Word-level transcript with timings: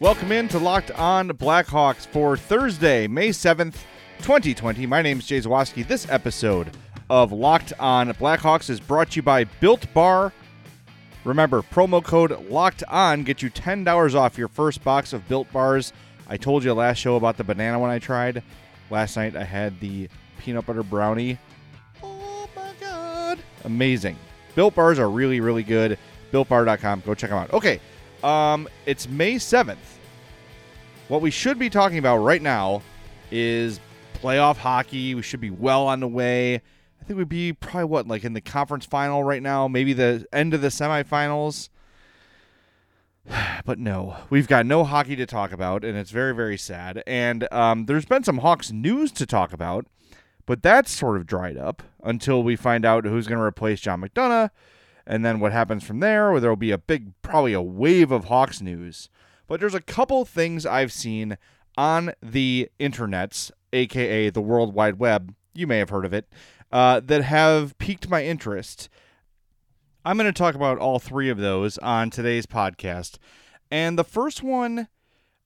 Welcome 0.00 0.32
in 0.32 0.48
to 0.48 0.58
Locked 0.58 0.92
On 0.92 1.28
Blackhawks 1.28 2.06
for 2.06 2.34
Thursday, 2.34 3.06
May 3.06 3.28
7th, 3.28 3.74
2020. 4.20 4.86
My 4.86 5.02
name 5.02 5.18
is 5.18 5.26
Jay 5.26 5.38
Zawaski. 5.38 5.86
This 5.86 6.08
episode 6.08 6.74
of 7.10 7.32
Locked 7.32 7.74
On 7.78 8.08
Blackhawks 8.14 8.70
is 8.70 8.80
brought 8.80 9.10
to 9.10 9.16
you 9.16 9.22
by 9.22 9.44
Built 9.44 9.92
Bar. 9.92 10.32
Remember, 11.24 11.60
promo 11.60 12.02
code 12.02 12.48
Locked 12.48 12.82
On 12.88 13.24
get 13.24 13.42
you 13.42 13.50
$10 13.50 14.14
off 14.14 14.38
your 14.38 14.48
first 14.48 14.82
box 14.82 15.12
of 15.12 15.28
Built 15.28 15.52
Bars. 15.52 15.92
I 16.30 16.38
told 16.38 16.64
you 16.64 16.72
last 16.72 16.96
show 16.96 17.16
about 17.16 17.36
the 17.36 17.44
banana 17.44 17.78
one 17.78 17.90
I 17.90 17.98
tried. 17.98 18.42
Last 18.88 19.18
night 19.18 19.36
I 19.36 19.44
had 19.44 19.78
the 19.80 20.08
peanut 20.38 20.64
butter 20.64 20.82
brownie. 20.82 21.36
Oh 22.02 22.48
my 22.56 22.72
god. 22.80 23.38
Amazing. 23.64 24.16
Built 24.54 24.74
Bars 24.74 24.98
are 24.98 25.10
really, 25.10 25.40
really 25.40 25.62
good. 25.62 25.98
BuiltBar.com. 26.32 27.02
Go 27.04 27.12
check 27.12 27.28
them 27.28 27.38
out. 27.40 27.52
Okay. 27.52 27.80
Um, 28.22 28.68
it's 28.86 29.08
May 29.08 29.36
7th. 29.36 29.76
What 31.08 31.22
we 31.22 31.30
should 31.30 31.58
be 31.58 31.70
talking 31.70 31.98
about 31.98 32.18
right 32.18 32.42
now 32.42 32.82
is 33.30 33.80
playoff 34.14 34.56
hockey. 34.56 35.14
We 35.14 35.22
should 35.22 35.40
be 35.40 35.50
well 35.50 35.86
on 35.86 36.00
the 36.00 36.08
way. 36.08 36.56
I 36.56 37.04
think 37.04 37.18
we'd 37.18 37.28
be 37.28 37.52
probably 37.52 37.84
what, 37.84 38.06
like 38.06 38.24
in 38.24 38.34
the 38.34 38.40
conference 38.40 38.84
final 38.84 39.24
right 39.24 39.42
now, 39.42 39.68
maybe 39.68 39.92
the 39.92 40.26
end 40.32 40.54
of 40.54 40.60
the 40.60 40.68
semifinals. 40.68 41.68
But 43.64 43.78
no, 43.78 44.16
we've 44.30 44.48
got 44.48 44.64
no 44.64 44.84
hockey 44.84 45.14
to 45.16 45.26
talk 45.26 45.52
about, 45.52 45.84
and 45.84 45.96
it's 45.96 46.10
very, 46.10 46.34
very 46.34 46.56
sad. 46.56 47.02
And 47.06 47.46
um, 47.52 47.84
there's 47.84 48.06
been 48.06 48.24
some 48.24 48.38
Hawks 48.38 48.72
news 48.72 49.12
to 49.12 49.26
talk 49.26 49.52
about, 49.52 49.86
but 50.46 50.62
that's 50.62 50.90
sort 50.90 51.18
of 51.18 51.26
dried 51.26 51.58
up 51.58 51.82
until 52.02 52.42
we 52.42 52.56
find 52.56 52.86
out 52.86 53.04
who's 53.04 53.28
going 53.28 53.38
to 53.38 53.44
replace 53.44 53.80
John 53.80 54.00
McDonough 54.00 54.50
and 55.06 55.24
then 55.24 55.40
what 55.40 55.52
happens 55.52 55.84
from 55.84 56.00
there, 56.00 56.30
where 56.30 56.40
there 56.40 56.50
will 56.50 56.56
be 56.56 56.70
a 56.70 56.78
big, 56.78 57.12
probably 57.22 57.52
a 57.52 57.62
wave 57.62 58.10
of 58.10 58.24
Hawks 58.24 58.60
news. 58.60 59.08
But 59.46 59.60
there's 59.60 59.74
a 59.74 59.80
couple 59.80 60.24
things 60.24 60.64
I've 60.64 60.92
seen 60.92 61.36
on 61.76 62.12
the 62.22 62.70
internets, 62.78 63.50
aka 63.72 64.30
the 64.30 64.40
World 64.40 64.74
Wide 64.74 64.98
Web, 64.98 65.34
you 65.54 65.66
may 65.66 65.78
have 65.78 65.90
heard 65.90 66.04
of 66.04 66.12
it, 66.12 66.28
uh, 66.70 67.00
that 67.00 67.22
have 67.22 67.76
piqued 67.78 68.08
my 68.08 68.24
interest. 68.24 68.88
I'm 70.04 70.16
going 70.16 70.32
to 70.32 70.38
talk 70.38 70.54
about 70.54 70.78
all 70.78 70.98
three 70.98 71.28
of 71.28 71.38
those 71.38 71.78
on 71.78 72.10
today's 72.10 72.46
podcast. 72.46 73.18
And 73.70 73.98
the 73.98 74.04
first 74.04 74.42
one, 74.42 74.88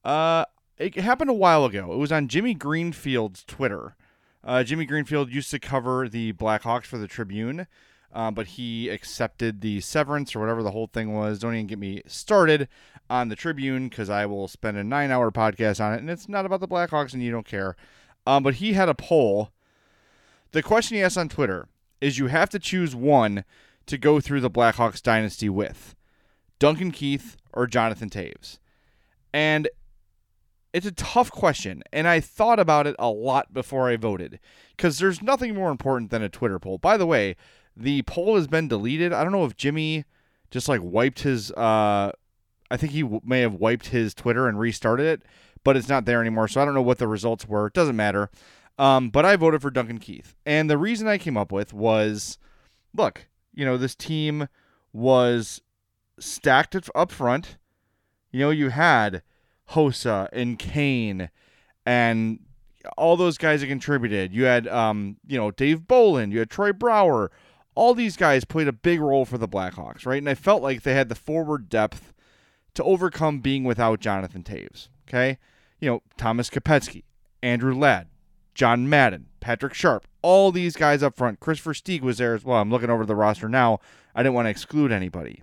uh, 0.04 0.44
it 0.78 0.96
happened 0.96 1.30
a 1.30 1.34
while 1.34 1.64
ago. 1.64 1.92
It 1.92 1.96
was 1.96 2.12
on 2.12 2.28
Jimmy 2.28 2.54
Greenfield's 2.54 3.44
Twitter. 3.44 3.96
Uh, 4.42 4.62
Jimmy 4.62 4.84
Greenfield 4.84 5.30
used 5.30 5.50
to 5.50 5.58
cover 5.58 6.08
the 6.08 6.32
Blackhawks 6.34 6.84
for 6.84 6.98
the 6.98 7.08
Tribune 7.08 7.66
uh, 8.14 8.30
but 8.30 8.46
he 8.46 8.88
accepted 8.88 9.60
the 9.60 9.80
severance 9.80 10.34
or 10.34 10.40
whatever 10.40 10.62
the 10.62 10.70
whole 10.70 10.86
thing 10.86 11.12
was. 11.12 11.40
Don't 11.40 11.54
even 11.54 11.66
get 11.66 11.78
me 11.78 12.02
started 12.06 12.68
on 13.10 13.28
the 13.28 13.36
Tribune 13.36 13.88
because 13.88 14.08
I 14.08 14.24
will 14.24 14.46
spend 14.46 14.76
a 14.76 14.84
nine 14.84 15.10
hour 15.10 15.30
podcast 15.30 15.84
on 15.84 15.92
it, 15.92 15.98
and 15.98 16.08
it's 16.08 16.28
not 16.28 16.46
about 16.46 16.60
the 16.60 16.68
Blackhawks, 16.68 17.12
and 17.12 17.22
you 17.22 17.32
don't 17.32 17.46
care. 17.46 17.76
Um, 18.26 18.42
but 18.42 18.54
he 18.54 18.74
had 18.74 18.88
a 18.88 18.94
poll. 18.94 19.50
The 20.52 20.62
question 20.62 20.96
he 20.96 21.02
asked 21.02 21.18
on 21.18 21.28
Twitter 21.28 21.68
is 22.00 22.18
you 22.18 22.28
have 22.28 22.48
to 22.50 22.58
choose 22.58 22.94
one 22.94 23.44
to 23.86 23.98
go 23.98 24.20
through 24.20 24.40
the 24.40 24.50
Blackhawks 24.50 25.02
dynasty 25.02 25.48
with 25.48 25.94
Duncan 26.58 26.92
Keith 26.92 27.36
or 27.52 27.66
Jonathan 27.66 28.08
Toews. 28.08 28.58
And 29.32 29.68
it's 30.72 30.86
a 30.86 30.92
tough 30.92 31.30
question, 31.30 31.82
and 31.92 32.06
I 32.08 32.20
thought 32.20 32.58
about 32.58 32.86
it 32.86 32.96
a 32.98 33.08
lot 33.08 33.52
before 33.52 33.88
I 33.88 33.96
voted 33.96 34.40
because 34.76 34.98
there's 34.98 35.22
nothing 35.22 35.54
more 35.54 35.70
important 35.70 36.10
than 36.10 36.22
a 36.22 36.28
Twitter 36.28 36.58
poll. 36.58 36.78
By 36.78 36.96
the 36.96 37.06
way, 37.06 37.36
the 37.76 38.02
poll 38.02 38.36
has 38.36 38.46
been 38.46 38.68
deleted. 38.68 39.12
I 39.12 39.22
don't 39.22 39.32
know 39.32 39.44
if 39.44 39.56
Jimmy 39.56 40.04
just 40.50 40.68
like 40.68 40.80
wiped 40.82 41.20
his. 41.20 41.50
Uh, 41.52 42.12
I 42.70 42.76
think 42.76 42.92
he 42.92 43.02
w- 43.02 43.20
may 43.24 43.40
have 43.40 43.54
wiped 43.54 43.88
his 43.88 44.14
Twitter 44.14 44.48
and 44.48 44.58
restarted 44.58 45.06
it, 45.06 45.22
but 45.64 45.76
it's 45.76 45.88
not 45.88 46.04
there 46.04 46.20
anymore. 46.20 46.48
So 46.48 46.60
I 46.60 46.64
don't 46.64 46.74
know 46.74 46.82
what 46.82 46.98
the 46.98 47.08
results 47.08 47.46
were. 47.48 47.66
It 47.66 47.72
doesn't 47.72 47.96
matter. 47.96 48.30
Um, 48.78 49.10
but 49.10 49.24
I 49.24 49.36
voted 49.36 49.62
for 49.62 49.70
Duncan 49.70 49.98
Keith, 49.98 50.34
and 50.44 50.68
the 50.68 50.78
reason 50.78 51.06
I 51.06 51.16
came 51.16 51.36
up 51.36 51.52
with 51.52 51.72
was, 51.72 52.38
look, 52.92 53.28
you 53.52 53.64
know, 53.64 53.76
this 53.76 53.94
team 53.94 54.48
was 54.92 55.60
stacked 56.18 56.76
up 56.94 57.12
front. 57.12 57.56
You 58.32 58.40
know, 58.40 58.50
you 58.50 58.70
had 58.70 59.22
Hossa 59.70 60.28
and 60.32 60.58
Kane 60.58 61.30
and 61.86 62.40
all 62.96 63.16
those 63.16 63.38
guys 63.38 63.60
that 63.60 63.68
contributed. 63.68 64.34
You 64.34 64.44
had, 64.44 64.66
um, 64.68 65.16
you 65.26 65.38
know, 65.38 65.50
Dave 65.50 65.86
Bolland. 65.86 66.32
You 66.32 66.40
had 66.40 66.50
Troy 66.50 66.72
Brouwer 66.72 67.30
all 67.74 67.94
these 67.94 68.16
guys 68.16 68.44
played 68.44 68.68
a 68.68 68.72
big 68.72 69.00
role 69.00 69.24
for 69.24 69.38
the 69.38 69.48
Blackhawks, 69.48 70.06
right? 70.06 70.18
And 70.18 70.28
I 70.28 70.34
felt 70.34 70.62
like 70.62 70.82
they 70.82 70.94
had 70.94 71.08
the 71.08 71.14
forward 71.14 71.68
depth 71.68 72.12
to 72.74 72.84
overcome 72.84 73.40
being 73.40 73.64
without 73.64 74.00
Jonathan 74.00 74.42
Toews. 74.42 74.88
Okay, 75.08 75.38
you 75.80 75.90
know 75.90 76.02
Tomas 76.16 76.50
Kopecky, 76.50 77.04
Andrew 77.42 77.74
Ladd, 77.74 78.08
John 78.54 78.88
Madden, 78.88 79.26
Patrick 79.40 79.74
Sharp, 79.74 80.06
all 80.22 80.52
these 80.52 80.76
guys 80.76 81.02
up 81.02 81.16
front. 81.16 81.40
Kris 81.40 81.60
Versteeg 81.60 82.00
was 82.00 82.18
there 82.18 82.34
as 82.34 82.44
well. 82.44 82.60
I'm 82.60 82.70
looking 82.70 82.90
over 82.90 83.04
the 83.04 83.16
roster 83.16 83.48
now. 83.48 83.80
I 84.14 84.22
didn't 84.22 84.34
want 84.34 84.46
to 84.46 84.50
exclude 84.50 84.92
anybody. 84.92 85.42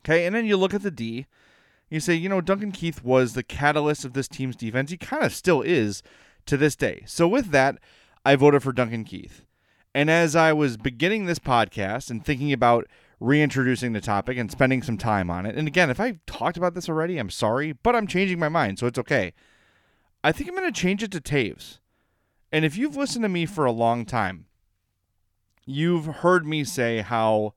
Okay, 0.00 0.26
and 0.26 0.34
then 0.34 0.46
you 0.46 0.56
look 0.56 0.74
at 0.74 0.82
the 0.82 0.90
D. 0.90 1.26
You 1.88 2.00
say, 2.00 2.14
you 2.14 2.28
know, 2.28 2.40
Duncan 2.40 2.72
Keith 2.72 3.04
was 3.04 3.34
the 3.34 3.44
catalyst 3.44 4.04
of 4.04 4.12
this 4.12 4.26
team's 4.26 4.56
defense. 4.56 4.90
He 4.90 4.96
kind 4.96 5.22
of 5.22 5.32
still 5.32 5.62
is 5.62 6.02
to 6.46 6.56
this 6.56 6.74
day. 6.74 7.04
So 7.06 7.28
with 7.28 7.50
that, 7.50 7.78
I 8.24 8.34
voted 8.34 8.64
for 8.64 8.72
Duncan 8.72 9.04
Keith. 9.04 9.45
And 9.96 10.10
as 10.10 10.36
I 10.36 10.52
was 10.52 10.76
beginning 10.76 11.24
this 11.24 11.38
podcast 11.38 12.10
and 12.10 12.22
thinking 12.22 12.52
about 12.52 12.86
reintroducing 13.18 13.94
the 13.94 14.00
topic 14.02 14.36
and 14.36 14.50
spending 14.50 14.82
some 14.82 14.98
time 14.98 15.30
on 15.30 15.46
it, 15.46 15.56
and 15.56 15.66
again, 15.66 15.88
if 15.88 15.98
I've 15.98 16.18
talked 16.26 16.58
about 16.58 16.74
this 16.74 16.90
already, 16.90 17.16
I'm 17.16 17.30
sorry, 17.30 17.72
but 17.72 17.96
I'm 17.96 18.06
changing 18.06 18.38
my 18.38 18.50
mind, 18.50 18.78
so 18.78 18.86
it's 18.86 18.98
okay. 18.98 19.32
I 20.22 20.32
think 20.32 20.50
I'm 20.50 20.54
going 20.54 20.70
to 20.70 20.80
change 20.80 21.02
it 21.02 21.12
to 21.12 21.20
Toews. 21.22 21.78
And 22.52 22.62
if 22.62 22.76
you've 22.76 22.94
listened 22.94 23.22
to 23.22 23.30
me 23.30 23.46
for 23.46 23.64
a 23.64 23.72
long 23.72 24.04
time, 24.04 24.44
you've 25.64 26.04
heard 26.04 26.46
me 26.46 26.62
say 26.62 27.00
how 27.00 27.54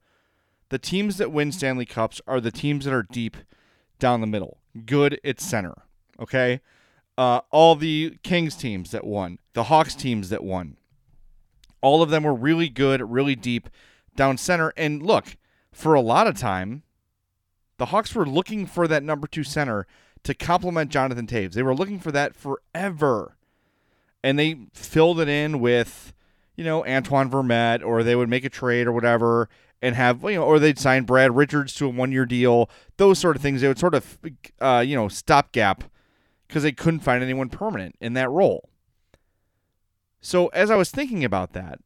the 0.70 0.78
teams 0.78 1.18
that 1.18 1.32
win 1.32 1.52
Stanley 1.52 1.84
Cups 1.84 2.22
are 2.26 2.40
the 2.40 2.50
teams 2.50 2.86
that 2.86 2.94
are 2.94 3.02
deep 3.12 3.36
down 3.98 4.22
the 4.22 4.26
middle, 4.26 4.56
good 4.86 5.20
at 5.22 5.42
center. 5.42 5.74
Okay? 6.18 6.62
Uh, 7.18 7.42
all 7.50 7.76
the 7.76 8.16
Kings 8.22 8.56
teams 8.56 8.92
that 8.92 9.04
won, 9.04 9.38
the 9.52 9.64
Hawks 9.64 9.94
teams 9.94 10.30
that 10.30 10.42
won, 10.42 10.78
all 11.80 12.02
of 12.02 12.10
them 12.10 12.22
were 12.22 12.34
really 12.34 12.68
good, 12.68 13.10
really 13.10 13.36
deep 13.36 13.68
down 14.16 14.36
center. 14.36 14.72
And 14.76 15.02
look, 15.02 15.36
for 15.72 15.94
a 15.94 16.00
lot 16.00 16.26
of 16.26 16.38
time, 16.38 16.82
the 17.78 17.86
Hawks 17.86 18.14
were 18.14 18.26
looking 18.26 18.66
for 18.66 18.86
that 18.88 19.02
number 19.02 19.26
two 19.26 19.44
center 19.44 19.86
to 20.24 20.34
complement 20.34 20.90
Jonathan 20.90 21.26
Toews. 21.26 21.52
They 21.52 21.62
were 21.62 21.74
looking 21.74 21.98
for 21.98 22.12
that 22.12 22.34
forever. 22.34 23.36
And 24.22 24.38
they 24.38 24.66
filled 24.74 25.20
it 25.20 25.28
in 25.28 25.60
with, 25.60 26.12
you 26.56 26.64
know, 26.64 26.84
Antoine 26.86 27.30
Vermette, 27.30 27.82
or 27.82 28.02
they 28.02 28.14
would 28.14 28.28
make 28.28 28.44
a 28.44 28.50
trade 28.50 28.86
or 28.86 28.92
whatever 28.92 29.48
and 29.80 29.94
have, 29.94 30.22
you 30.24 30.34
know, 30.34 30.44
or 30.44 30.58
they'd 30.58 30.78
sign 30.78 31.04
Brad 31.04 31.34
Richards 31.34 31.72
to 31.74 31.86
a 31.86 31.88
one 31.88 32.12
year 32.12 32.26
deal, 32.26 32.68
those 32.98 33.18
sort 33.18 33.36
of 33.36 33.42
things. 33.42 33.62
They 33.62 33.68
would 33.68 33.78
sort 33.78 33.94
of, 33.94 34.18
uh, 34.60 34.84
you 34.86 34.94
know, 34.94 35.08
stopgap 35.08 35.84
because 36.46 36.62
they 36.62 36.72
couldn't 36.72 37.00
find 37.00 37.22
anyone 37.22 37.48
permanent 37.48 37.96
in 38.00 38.12
that 38.14 38.28
role. 38.28 38.69
So 40.20 40.48
as 40.48 40.70
I 40.70 40.76
was 40.76 40.90
thinking 40.90 41.24
about 41.24 41.52
that, 41.54 41.80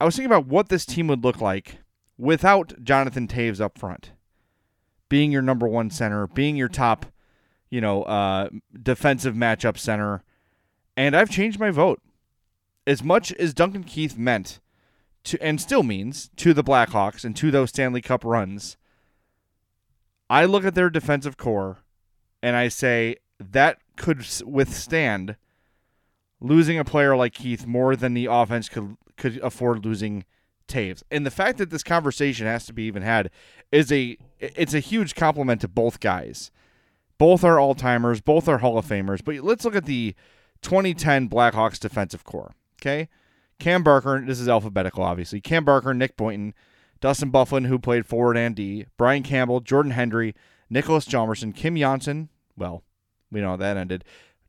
I 0.00 0.04
was 0.04 0.16
thinking 0.16 0.32
about 0.32 0.46
what 0.46 0.68
this 0.68 0.86
team 0.86 1.06
would 1.08 1.22
look 1.22 1.40
like 1.40 1.78
without 2.18 2.82
Jonathan 2.82 3.28
Toews 3.28 3.60
up 3.60 3.78
front, 3.78 4.12
being 5.08 5.30
your 5.30 5.42
number 5.42 5.68
one 5.68 5.90
center, 5.90 6.26
being 6.26 6.56
your 6.56 6.68
top, 6.68 7.06
you 7.70 7.80
know, 7.80 8.02
uh, 8.04 8.48
defensive 8.82 9.34
matchup 9.34 9.78
center, 9.78 10.22
and 10.96 11.16
I've 11.16 11.30
changed 11.30 11.60
my 11.60 11.70
vote. 11.70 12.02
As 12.86 13.02
much 13.04 13.32
as 13.34 13.54
Duncan 13.54 13.84
Keith 13.84 14.16
meant 14.18 14.58
to, 15.24 15.40
and 15.42 15.60
still 15.60 15.82
means 15.82 16.30
to 16.36 16.52
the 16.52 16.64
Blackhawks 16.64 17.24
and 17.24 17.36
to 17.36 17.50
those 17.50 17.70
Stanley 17.70 18.00
Cup 18.00 18.24
runs, 18.24 18.76
I 20.28 20.44
look 20.44 20.64
at 20.64 20.74
their 20.74 20.90
defensive 20.90 21.36
core 21.36 21.78
and 22.42 22.56
I 22.56 22.68
say 22.68 23.16
that 23.38 23.78
could 23.96 24.26
withstand 24.44 25.36
losing 26.40 26.78
a 26.78 26.84
player 26.84 27.16
like 27.16 27.34
Keith 27.34 27.66
more 27.66 27.96
than 27.96 28.14
the 28.14 28.26
offense 28.26 28.68
could 28.68 28.96
could 29.16 29.38
afford 29.38 29.84
losing 29.84 30.24
Toews. 30.66 31.02
And 31.10 31.26
the 31.26 31.30
fact 31.30 31.58
that 31.58 31.70
this 31.70 31.82
conversation 31.82 32.46
has 32.46 32.64
to 32.66 32.72
be 32.72 32.84
even 32.84 33.02
had 33.02 33.30
is 33.70 33.92
a 33.92 34.16
it's 34.38 34.74
a 34.74 34.80
huge 34.80 35.14
compliment 35.14 35.60
to 35.60 35.68
both 35.68 36.00
guys. 36.00 36.50
Both 37.18 37.44
are 37.44 37.58
all 37.58 37.74
timers, 37.74 38.22
both 38.22 38.48
are 38.48 38.58
Hall 38.58 38.78
of 38.78 38.86
Famers. 38.86 39.22
But 39.22 39.44
let's 39.44 39.64
look 39.64 39.76
at 39.76 39.84
the 39.84 40.14
2010 40.62 41.28
Blackhawks 41.28 41.78
defensive 41.78 42.24
core. 42.24 42.54
Okay, 42.80 43.08
Cam 43.58 43.82
Barker. 43.82 44.22
This 44.24 44.40
is 44.40 44.48
alphabetical, 44.48 45.04
obviously. 45.04 45.40
Cam 45.40 45.64
Barker, 45.64 45.92
Nick 45.92 46.16
Boynton, 46.16 46.54
Dustin 47.00 47.30
Byfuglien, 47.30 47.66
who 47.66 47.78
played 47.78 48.06
forward 48.06 48.38
and 48.38 48.56
D, 48.56 48.86
Brian 48.96 49.22
Campbell, 49.22 49.60
Jordan 49.60 49.92
Hendry, 49.92 50.34
Niklas 50.72 51.08
Hjalmarsson, 51.08 51.54
Kim 51.54 51.76
Johnsson. 51.76 52.30
Well, 52.56 52.82
we 53.30 53.40
know 53.40 53.50
how 53.50 53.56
that 53.56 53.76
ended. 53.76 54.04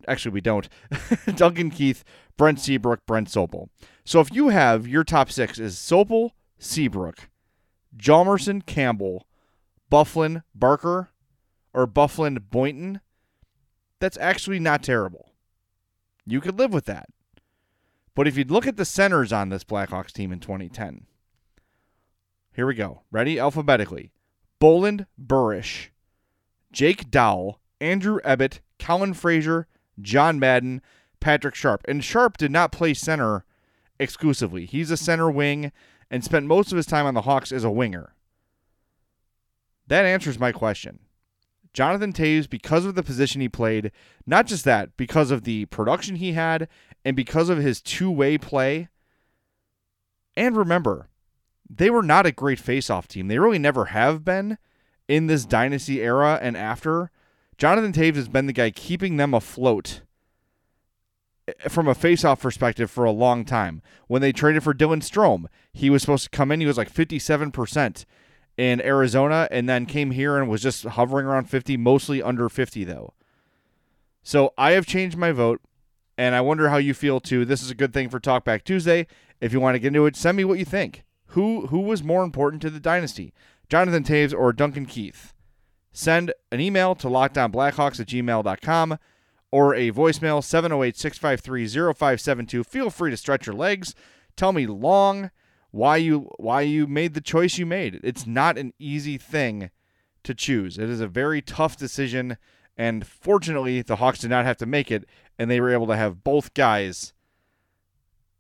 Actually, 0.08 0.34
we 0.34 0.42
don't. 0.42 0.68
Duncan 1.36 1.70
Keith, 1.70 2.04
Brent 2.38 2.60
Seabrook, 2.60 3.06
Brent 3.06 3.28
Sopel. 3.28 3.70
So 4.04 4.20
if 4.20 4.34
you 4.34 4.50
have 4.50 4.88
your 4.88 5.04
top 5.04 5.32
six 5.32 5.60
is 5.60 5.76
Sopel, 5.76 6.32
Seabrook, 6.60 7.30
Hjalmarsson, 7.98 8.66
Campbell, 8.66 9.28
Byfuglien, 9.92 10.44
Barker, 10.56 11.10
or 11.74 11.88
Byfuglien, 11.88 12.40
Boynton, 12.50 13.02
that's 14.00 14.18
actually 14.18 14.60
not 14.60 14.84
terrible. 14.84 15.34
You 16.26 16.42
could 16.42 16.58
live 16.58 16.74
with 16.74 16.86
that. 16.86 17.08
But 18.16 18.28
if 18.28 18.38
you 18.38 18.44
look 18.44 18.68
at 18.68 18.78
the 18.78 18.86
centers 18.86 19.32
on 19.32 19.50
this 19.50 19.64
Blackhawks 19.64 20.12
team 20.12 20.32
in 20.32 20.40
2010, 20.40 21.06
here 22.54 22.68
we 22.68 22.76
go. 22.76 23.04
Ready? 23.12 23.40
Alphabetically. 23.40 24.12
Bolland 24.60 25.08
Burish, 25.20 25.88
Jake 26.72 27.10
Dowell, 27.10 27.60
Andrew 27.80 28.20
Ebbett, 28.24 28.60
Colin 28.78 29.14
Fraser, 29.14 29.68
John 30.00 30.40
Madden, 30.40 30.82
Patrick 31.20 31.56
Sharp. 31.56 31.84
And 31.88 32.04
Sharp 32.04 32.38
did 32.38 32.52
not 32.52 32.72
play 32.72 32.94
center 32.94 33.46
exclusively. 34.00 34.66
He's 34.66 34.92
a 34.92 34.98
center 34.98 35.30
wing 35.30 35.72
and 36.10 36.24
spent 36.24 36.46
most 36.46 36.72
of 36.72 36.78
his 36.78 36.86
time 36.86 37.06
on 37.06 37.14
the 37.14 37.22
Hawks 37.22 37.52
as 37.52 37.64
a 37.64 37.72
winger. 37.72 38.14
That 39.88 40.06
answers 40.06 40.40
my 40.40 40.52
question. 40.52 41.00
Jonathan 41.74 42.12
Toews, 42.12 42.50
because 42.50 42.86
of 42.86 42.96
the 42.96 43.04
position 43.04 43.40
he 43.40 43.48
played, 43.48 43.92
not 44.26 44.46
just 44.46 44.66
that, 44.66 44.98
because 44.98 45.32
of 45.32 45.44
the 45.44 45.66
production 45.66 46.18
he 46.18 46.34
had 46.34 46.68
and 47.06 47.16
because 47.16 47.50
of 47.50 47.60
his 47.60 47.82
two 47.82 48.12
way 48.12 48.38
play. 48.38 48.90
And 50.36 50.58
remember, 50.58 51.08
they 51.70 51.90
were 51.90 52.04
not 52.04 52.26
a 52.26 52.32
great 52.32 52.60
face-off 52.60 53.08
team. 53.08 53.28
They 53.28 53.40
really 53.40 53.60
never 53.60 53.86
have 53.86 54.26
been 54.26 54.58
in 55.08 55.28
this 55.28 55.46
dynasty 55.46 56.02
era 56.02 56.40
and 56.42 56.58
after. 56.58 57.12
Jonathan 57.62 57.94
Toews 57.94 58.16
has 58.16 58.28
been 58.28 58.48
the 58.48 58.54
guy 58.54 58.72
keeping 58.72 59.18
them 59.18 59.36
afloat 59.36 60.02
eh, 61.48 61.54
from 61.70 61.88
a 61.88 61.94
face-off 61.94 62.42
perspective 62.42 62.90
for 62.90 63.04
a 63.04 63.12
long 63.12 63.46
time. 63.46 63.84
When 64.08 64.20
they 64.20 64.32
traded 64.32 64.64
for 64.64 64.74
Dylan 64.74 65.04
Strome, 65.04 65.46
he 65.72 65.92
was 65.92 66.02
supposed 66.02 66.24
to 66.24 66.32
come 66.32 66.52
in. 66.52 66.60
He 66.60 66.66
was 66.66 66.80
like 66.80 66.92
57% 66.92 68.06
in 68.58 68.82
Arizona 68.82 69.48
and 69.52 69.70
then 69.70 69.86
came 69.86 70.10
here 70.10 70.40
and 70.40 70.50
was 70.50 70.64
just 70.64 70.86
hovering 70.86 71.28
around 71.28 71.52
50, 71.52 71.78
mostly 71.78 72.20
under 72.20 72.50
50 72.50 72.84
though. 72.84 73.14
So 74.24 74.56
I 74.58 74.72
have 74.72 74.88
changed 74.88 75.16
my 75.16 75.32
vote 75.32 75.62
and 76.18 76.34
I 76.34 76.42
wonder 76.42 76.70
how 76.70 76.78
you 76.78 76.96
feel 76.96 77.20
too. 77.20 77.46
This 77.46 77.62
is 77.62 77.70
a 77.70 77.76
good 77.76 77.94
thing 77.94 78.10
for 78.10 78.20
Talkback 78.20 78.64
Tuesday. 78.64 79.06
If 79.40 79.54
you 79.54 79.60
want 79.60 79.76
to 79.76 79.80
get 79.80 79.90
into 79.90 80.08
it, 80.08 80.16
send 80.16 80.36
me 80.36 80.46
what 80.46 80.58
you 80.58 80.66
think. 80.66 81.04
Who 81.28 81.68
who 81.68 81.82
was 81.82 82.02
more 82.02 82.24
important 82.24 82.64
to 82.64 82.72
the 82.72 82.80
dynasty, 82.80 83.36
Jonathan 83.70 84.04
Toews 84.04 84.34
or 84.36 84.52
Duncan 84.52 84.88
Keith? 84.88 85.36
Send 85.92 86.34
an 86.52 86.60
email 86.60 86.96
to 86.96 87.08
lockedonblackhawks 87.08 88.00
at 88.00 88.08
gmail.com 88.08 88.98
or 89.52 89.76
a 89.76 89.92
voicemail 89.92 90.44
708 90.44 90.98
653 90.98 91.68
0572. 91.68 92.64
Feel 92.64 92.90
free 92.90 93.12
to 93.12 93.18
stretch 93.18 93.46
your 93.46 93.56
legs. 93.56 93.94
Tell 94.36 94.54
me 94.54 94.66
long 94.66 95.32
why 95.72 95.98
you 95.98 96.32
why 96.38 96.62
you 96.62 96.88
made 96.88 97.14
the 97.14 97.22
choice 97.22 97.58
you 97.58 97.66
made. 97.66 98.00
It's 98.04 98.26
not 98.26 98.58
an 98.58 98.74
easy 98.80 99.18
thing 99.18 99.70
to 100.24 100.34
choose. 100.34 100.78
It 100.78 100.90
is 100.90 101.02
a 101.02 101.08
very 101.08 101.42
tough 101.42 101.76
decision 101.78 102.38
and 102.78 103.06
fortunately 103.06 103.82
the 103.82 103.98
Hawks 103.98 104.20
did 104.20 104.30
not 104.30 104.46
have 104.46 104.58
to 104.58 104.66
make 104.66 104.92
it 104.92 105.06
and 105.38 105.52
they 105.52 105.60
were 105.60 105.74
able 105.74 105.88
to 105.88 105.98
have 105.98 106.24
both 106.24 106.54
guys 106.54 107.14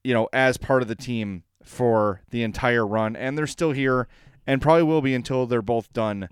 you 0.03 0.13
know 0.13 0.30
as 0.31 0.57
part 0.57 0.81
of 0.81 0.88
the 0.88 0.95
team 0.95 1.44
for 1.63 2.21
the 2.30 2.44
entire 2.44 2.86
run, 2.86 3.15
and 3.15 3.38
they're 3.38 3.48
still 3.48 3.71
here 3.71 4.07
and 4.48 4.62
probably 4.62 4.83
will 4.83 5.01
be 5.01 5.13
until 5.13 5.45
they're 5.45 5.62
both 5.62 5.92
done 5.94 6.30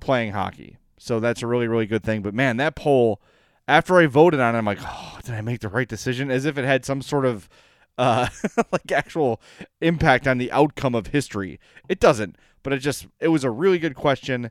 playing 0.00 0.32
hockey. 0.32 0.78
So 0.98 1.20
that's 1.20 1.42
a 1.42 1.46
really, 1.46 1.68
really 1.68 1.86
good 1.86 2.02
thing. 2.02 2.22
But 2.22 2.34
man, 2.34 2.56
that 2.56 2.74
poll, 2.74 3.20
after 3.66 3.96
I 3.96 4.06
voted 4.06 4.40
on 4.40 4.54
it, 4.54 4.58
I'm 4.58 4.64
like, 4.64 4.80
oh, 4.82 5.18
did 5.24 5.34
I 5.34 5.40
make 5.40 5.60
the 5.60 5.68
right 5.68 5.88
decision? 5.88 6.30
As 6.30 6.44
if 6.44 6.58
it 6.58 6.64
had 6.64 6.84
some 6.84 7.02
sort 7.02 7.24
of 7.24 7.48
uh, 7.96 8.28
like 8.72 8.90
actual 8.92 9.40
impact 9.80 10.26
on 10.26 10.38
the 10.38 10.50
outcome 10.52 10.94
of 10.94 11.08
history. 11.08 11.60
It 11.88 12.00
doesn't, 12.00 12.36
but 12.62 12.72
it 12.72 12.78
just 12.78 13.06
it 13.20 13.28
was 13.28 13.44
a 13.44 13.50
really 13.50 13.78
good 13.78 13.94
question 13.94 14.50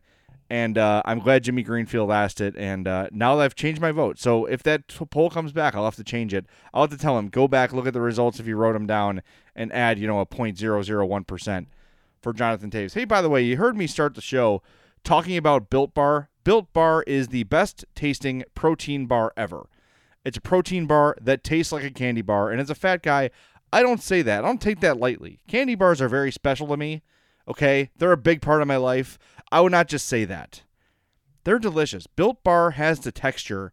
and 0.49 0.77
uh, 0.77 1.01
I'm 1.03 1.19
glad 1.19 1.43
Jimmy 1.43 1.63
Greenfield 1.63 2.11
asked 2.11 2.39
it. 2.39 2.55
And 2.55 2.87
uh, 2.87 3.07
now 3.11 3.35
that 3.35 3.43
I've 3.43 3.55
changed 3.55 3.81
my 3.81 3.91
vote, 3.91 4.17
so 4.17 4.45
if 4.45 4.63
that 4.63 4.87
t- 4.87 5.05
poll 5.05 5.29
comes 5.29 5.51
back, 5.51 5.75
I'll 5.75 5.83
have 5.83 5.95
to 5.97 6.03
change 6.03 6.33
it. 6.33 6.45
I'll 6.73 6.83
have 6.83 6.91
to 6.91 6.97
tell 6.97 7.17
him 7.17 7.27
go 7.27 7.47
back, 7.47 7.73
look 7.73 7.87
at 7.87 7.93
the 7.93 8.01
results 8.01 8.39
if 8.39 8.47
you 8.47 8.55
wrote 8.55 8.73
them 8.73 8.87
down, 8.87 9.21
and 9.55 9.73
add 9.73 9.99
you 9.99 10.07
know 10.07 10.19
a 10.19 10.25
0.001 10.25 11.27
percent 11.27 11.67
for 12.21 12.33
Jonathan 12.33 12.69
Toews. 12.69 12.93
Hey, 12.93 13.05
by 13.05 13.21
the 13.21 13.29
way, 13.29 13.41
you 13.41 13.57
heard 13.57 13.75
me 13.75 13.87
start 13.87 14.15
the 14.15 14.21
show 14.21 14.61
talking 15.07 15.37
about 15.37 15.69
Built 15.69 15.93
Bar. 15.93 16.29
Built 16.43 16.73
Bar 16.73 17.03
is 17.07 17.29
the 17.29 17.43
best 17.43 17.85
tasting 17.95 18.43
protein 18.53 19.05
bar 19.05 19.31
ever. 19.37 19.69
It's 20.25 20.37
a 20.37 20.41
protein 20.41 20.85
bar 20.85 21.15
that 21.21 21.45
tastes 21.45 21.71
like 21.71 21.85
a 21.85 21.89
candy 21.89 22.21
bar, 22.21 22.51
and 22.51 22.59
as 22.59 22.69
a 22.69 22.75
fat 22.75 23.03
guy, 23.03 23.29
I 23.71 23.81
don't 23.81 24.03
say 24.03 24.21
that. 24.21 24.43
I 24.43 24.47
don't 24.47 24.61
take 24.61 24.81
that 24.81 24.99
lightly. 24.99 25.39
Candy 25.47 25.75
bars 25.75 26.01
are 26.01 26.09
very 26.09 26.29
special 26.29 26.67
to 26.67 26.75
me. 26.75 27.03
Okay, 27.47 27.89
they're 27.95 28.11
a 28.11 28.17
big 28.17 28.41
part 28.41 28.61
of 28.61 28.67
my 28.67 28.75
life. 28.75 29.17
I 29.49 29.61
would 29.61 29.71
not 29.71 29.87
just 29.87 30.07
say 30.07 30.25
that. 30.25 30.63
They're 31.45 31.57
delicious. 31.57 32.05
Built 32.05 32.43
Bar 32.43 32.71
has 32.71 32.99
the 32.99 33.13
texture 33.13 33.71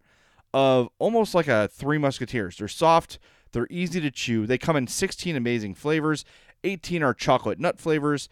of 0.53 0.89
almost 1.01 1.35
like 1.35 1.49
a 1.49 1.67
Three 1.67 1.99
Musketeers. 1.99 2.59
They're 2.59 2.69
soft, 2.69 3.19
they're 3.51 3.67
easy 3.71 4.01
to 4.01 4.13
chew. 4.13 4.47
They 4.47 4.57
come 4.57 4.77
in 4.77 4.87
16 4.87 5.35
amazing 5.35 5.75
flavors. 5.75 6.25
18 6.63 7.03
are 7.03 7.13
chocolate 7.13 7.59
nut 7.59 7.81
flavors. 7.81 8.29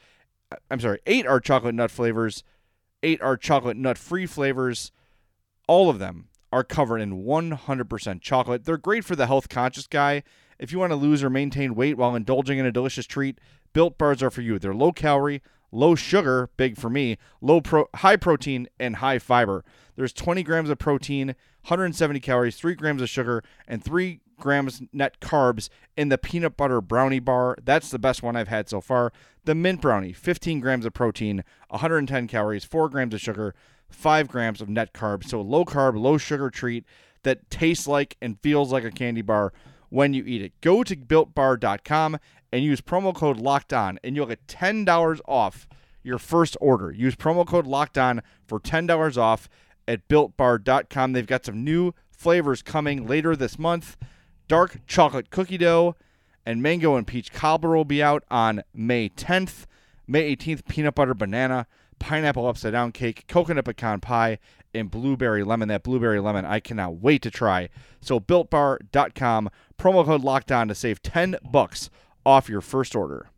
Uh, 0.52 0.56
I'm 0.70 0.78
sorry, 0.78 1.00
8 1.04 1.26
are 1.26 1.40
chocolate 1.40 1.74
nut 1.74 1.90
flavors. 1.90 2.44
8 3.02 3.20
are 3.20 3.36
chocolate 3.36 3.76
nut 3.76 3.98
free 3.98 4.26
flavors. 4.26 4.92
All 5.66 5.90
of 5.90 5.98
them 5.98 6.28
are 6.52 6.64
covered 6.64 6.98
in 6.98 7.24
100% 7.24 8.20
chocolate. 8.20 8.64
They're 8.64 8.76
great 8.76 9.04
for 9.04 9.16
the 9.16 9.26
health 9.26 9.48
conscious 9.48 9.86
guy. 9.86 10.22
If 10.58 10.70
you 10.70 10.78
want 10.78 10.90
to 10.90 10.96
lose 10.96 11.22
or 11.22 11.30
maintain 11.30 11.74
weight 11.74 11.96
while 11.96 12.14
indulging 12.14 12.58
in 12.58 12.66
a 12.66 12.72
delicious 12.72 13.06
treat, 13.06 13.38
Built 13.72 13.98
Bars 13.98 14.22
are 14.22 14.30
for 14.30 14.42
you. 14.42 14.58
They're 14.58 14.74
low 14.74 14.92
calorie, 14.92 15.42
low 15.72 15.94
sugar, 15.94 16.50
big 16.56 16.76
for 16.76 16.90
me, 16.90 17.16
low 17.40 17.60
pro, 17.60 17.88
high 17.96 18.16
protein, 18.16 18.68
and 18.78 18.96
high 18.96 19.18
fiber. 19.18 19.64
There's 19.96 20.12
20 20.12 20.42
grams 20.42 20.70
of 20.70 20.78
protein, 20.78 21.28
170 21.62 22.20
calories, 22.20 22.56
3 22.56 22.74
grams 22.74 23.02
of 23.02 23.08
sugar, 23.08 23.42
and 23.66 23.82
3 23.82 24.20
grams 24.42 24.82
net 24.92 25.20
carbs 25.20 25.70
in 25.96 26.08
the 26.10 26.18
peanut 26.18 26.56
butter 26.56 26.80
brownie 26.80 27.20
bar. 27.20 27.56
That's 27.62 27.90
the 27.90 27.98
best 27.98 28.22
one 28.22 28.36
I've 28.36 28.48
had 28.48 28.68
so 28.68 28.80
far. 28.80 29.12
The 29.44 29.54
mint 29.54 29.80
brownie, 29.80 30.12
15 30.12 30.60
grams 30.60 30.84
of 30.84 30.92
protein, 30.92 31.44
110 31.68 32.26
calories, 32.28 32.64
4 32.64 32.88
grams 32.88 33.14
of 33.14 33.20
sugar, 33.20 33.54
5 33.88 34.28
grams 34.28 34.60
of 34.60 34.68
net 34.68 34.92
carbs. 34.92 35.28
So 35.28 35.40
low 35.40 35.64
carb, 35.64 35.98
low 35.98 36.18
sugar 36.18 36.50
treat 36.50 36.84
that 37.22 37.48
tastes 37.50 37.86
like 37.86 38.16
and 38.20 38.40
feels 38.40 38.72
like 38.72 38.84
a 38.84 38.90
candy 38.90 39.22
bar 39.22 39.52
when 39.88 40.12
you 40.12 40.24
eat 40.26 40.42
it. 40.42 40.60
Go 40.60 40.82
to 40.82 40.96
builtbar.com 40.96 42.18
and 42.52 42.64
use 42.64 42.80
promo 42.80 43.14
code 43.14 43.38
locked 43.38 43.72
on 43.72 43.98
and 44.02 44.16
you'll 44.16 44.26
get 44.26 44.46
$10 44.46 45.20
off 45.28 45.68
your 46.02 46.18
first 46.18 46.56
order. 46.60 46.90
Use 46.90 47.14
promo 47.14 47.46
code 47.46 47.66
locked 47.66 47.96
on 47.96 48.22
for 48.46 48.58
$10 48.58 49.16
off 49.16 49.48
at 49.86 50.08
builtbar.com. 50.08 51.12
They've 51.12 51.26
got 51.26 51.46
some 51.46 51.62
new 51.62 51.92
flavors 52.10 52.62
coming 52.62 53.06
later 53.06 53.34
this 53.36 53.58
month. 53.58 53.96
Dark 54.52 54.86
chocolate 54.86 55.30
cookie 55.30 55.56
dough 55.56 55.96
and 56.44 56.62
mango 56.62 56.96
and 56.96 57.06
peach 57.06 57.32
cobbler 57.32 57.74
will 57.74 57.86
be 57.86 58.02
out 58.02 58.22
on 58.30 58.62
May 58.74 59.08
10th. 59.08 59.64
May 60.06 60.36
18th, 60.36 60.66
peanut 60.68 60.94
butter 60.94 61.14
banana, 61.14 61.66
pineapple 61.98 62.46
upside 62.46 62.72
down 62.72 62.92
cake, 62.92 63.24
coconut 63.26 63.64
pecan 63.64 64.00
pie, 64.00 64.38
and 64.74 64.90
blueberry 64.90 65.42
lemon. 65.42 65.68
That 65.68 65.82
blueberry 65.82 66.20
lemon, 66.20 66.44
I 66.44 66.60
cannot 66.60 66.96
wait 66.96 67.22
to 67.22 67.30
try. 67.30 67.70
So 68.02 68.20
builtbar.com, 68.20 69.48
promo 69.78 70.04
code 70.04 70.22
locked 70.22 70.52
on 70.52 70.68
to 70.68 70.74
save 70.74 71.02
10 71.02 71.36
bucks 71.50 71.88
off 72.26 72.50
your 72.50 72.60
first 72.60 72.94
order. 72.94 73.30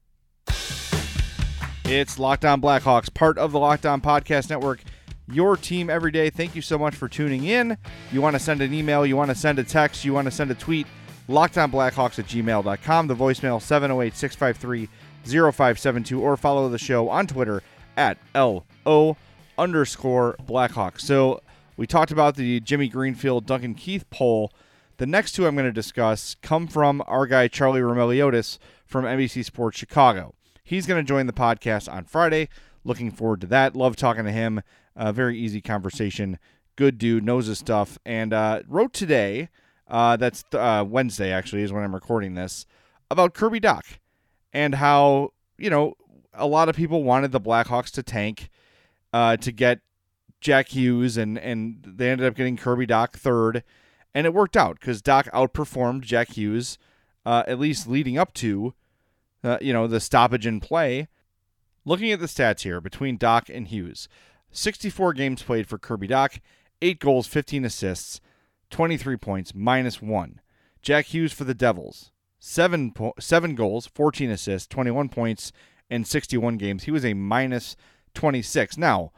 It's 1.85 2.19
Locked 2.19 2.45
On 2.45 2.61
Blackhawks, 2.61 3.15
part 3.15 3.39
of 3.39 3.53
the 3.53 3.61
Locked 3.61 3.87
On 3.87 4.01
Podcast 4.01 4.51
Network. 4.51 4.83
Your 5.31 5.57
team 5.57 5.89
every 5.89 6.11
day. 6.11 6.29
Thank 6.29 6.57
you 6.57 6.61
so 6.61 6.77
much 6.77 6.97
for 6.97 7.09
tuning 7.09 7.45
in. 7.45 7.79
You 8.11 8.21
want 8.21 8.35
to 8.35 8.41
send 8.41 8.61
an 8.63 8.75
email, 8.75 9.07
you 9.07 9.17
want 9.17 9.31
to 9.31 9.37
send 9.37 9.61
a 9.61 9.65
text, 9.65 10.05
you 10.05 10.13
want 10.13 10.25
to 10.25 10.33
send 10.33 10.51
a 10.51 10.57
tweet, 10.57 10.89
lockedonblackhawks 11.29 12.19
at 12.19 12.27
gmail.com. 12.27 13.07
The 13.07 13.17
voicemail 13.17 13.61
708 13.61 14.17
653 14.17 14.89
0572, 15.25 16.21
or 16.21 16.37
follow 16.37 16.69
the 16.69 16.79
show 16.79 17.09
on 17.09 17.27
Twitter 17.27 17.63
at 17.97 18.19
LO 18.35 19.17
underscore 19.57 20.37
Blackhawks. 20.45 21.01
So 21.01 21.41
we 21.77 21.87
talked 21.87 22.13
about 22.13 22.37
the 22.37 22.61
Jimmy 22.61 22.89
Greenfield 22.89 23.47
Duncan 23.47 23.75
Keith 23.75 24.09
poll. 24.11 24.53
The 24.99 25.07
next 25.07 25.33
two 25.33 25.47
I'm 25.47 25.57
going 25.57 25.67
to 25.67 25.73
discuss 25.73 26.37
come 26.43 26.67
from 26.69 27.03
our 27.07 27.27
guy 27.27 27.49
Charlie 27.49 27.81
Roumeliotis 27.81 28.59
from 28.87 29.05
NBC 29.05 29.45
Sports 29.45 29.79
Chicago. 29.79 30.35
He's 30.63 30.87
going 30.87 31.05
to 31.05 31.09
join 31.09 31.27
the 31.27 31.33
podcast 31.33 31.93
on 31.93 32.05
Friday. 32.05 32.49
Looking 32.85 33.11
forward 33.11 33.41
to 33.41 33.47
that. 33.49 33.75
Love 33.75 33.97
talking 33.97 34.25
to 34.25 34.31
him. 34.31 34.63
Uh, 34.97 35.11
very 35.11 35.39
easy 35.39 35.61
conversation. 35.61 36.39
Good 36.77 36.99
dude, 36.99 37.25
knows 37.25 37.47
his 37.47 37.59
stuff, 37.59 37.99
and 38.05 38.33
uh, 38.33 38.63
wrote 38.69 38.93
today. 38.93 39.49
Uh, 39.87 40.17
that's 40.17 40.45
uh, 40.53 40.85
Wednesday, 40.87 41.31
actually, 41.31 41.63
is 41.63 41.73
when 41.73 41.85
I'm 41.85 41.95
recording 41.95 42.35
this 42.35 42.67
about 43.11 43.35
Kirby 43.35 43.61
Dach 43.61 43.99
and 44.53 44.77
how 44.77 45.31
you 45.59 45.71
know 45.71 45.95
a 46.33 46.47
lot 46.47 46.69
of 46.69 46.77
people 46.77 47.03
wanted 47.03 47.33
the 47.33 47.41
Blackhawks 47.41 47.91
to 47.93 48.03
tank 48.03 48.51
uh, 49.13 49.37
to 49.37 49.53
get 49.53 49.81
Jack 50.41 50.69
Hughes, 50.69 51.17
and 51.17 51.39
and 51.39 51.85
they 51.87 52.11
ended 52.11 52.27
up 52.27 52.35
getting 52.35 52.57
Kirby 52.57 52.87
Dach 52.87 53.13
third 53.13 53.63
and 54.15 54.27
it 54.27 54.33
worked 54.33 54.57
out 54.57 54.79
because 54.79 55.03
Dach 55.03 55.29
outperformed 55.33 56.03
Jack 56.03 56.31
Hughes, 56.31 56.79
uh, 57.27 57.43
at 57.47 57.59
least 57.59 57.89
leading 57.89 58.17
up 58.17 58.33
to, 58.35 58.75
uh, 59.43 59.59
you 59.61 59.73
know, 59.73 59.87
the 59.87 60.01
stoppage 60.01 60.47
in 60.47 60.61
play. 60.61 61.09
Looking 61.85 62.13
at 62.13 62.21
the 62.21 62.27
stats 62.27 62.63
here 62.63 62.81
between 62.81 63.19
Dach 63.19 63.55
and 63.55 63.69
Hughes, 63.69 64.09
64 64.53 65.13
games 65.13 65.43
played 65.43 65.67
for 65.67 65.77
Kirby 65.77 66.09
Dach, 66.09 66.41
eight 66.81 66.99
goals, 66.99 67.27
15 67.27 67.65
assists, 67.65 68.21
23 68.71 69.17
points, 69.17 69.55
minus 69.55 70.01
one. 70.03 70.41
Jack 70.83 71.07
Hughes 71.07 71.33
for 71.33 71.45
the 71.45 71.55
Devils, 71.55 72.13
seven 72.39 72.93
po- 72.93 73.15
seven 73.19 73.55
goals, 73.55 73.87
14 73.87 74.31
assists, 74.31 74.69
21 74.69 75.09
points 75.09 75.53
in 75.89 76.05
61 76.05 76.59
games. 76.59 76.85
He 76.85 76.91
was 76.91 77.05
a 77.05 77.15
minus 77.15 77.77
26. 78.15 78.77
Now, 78.77 79.13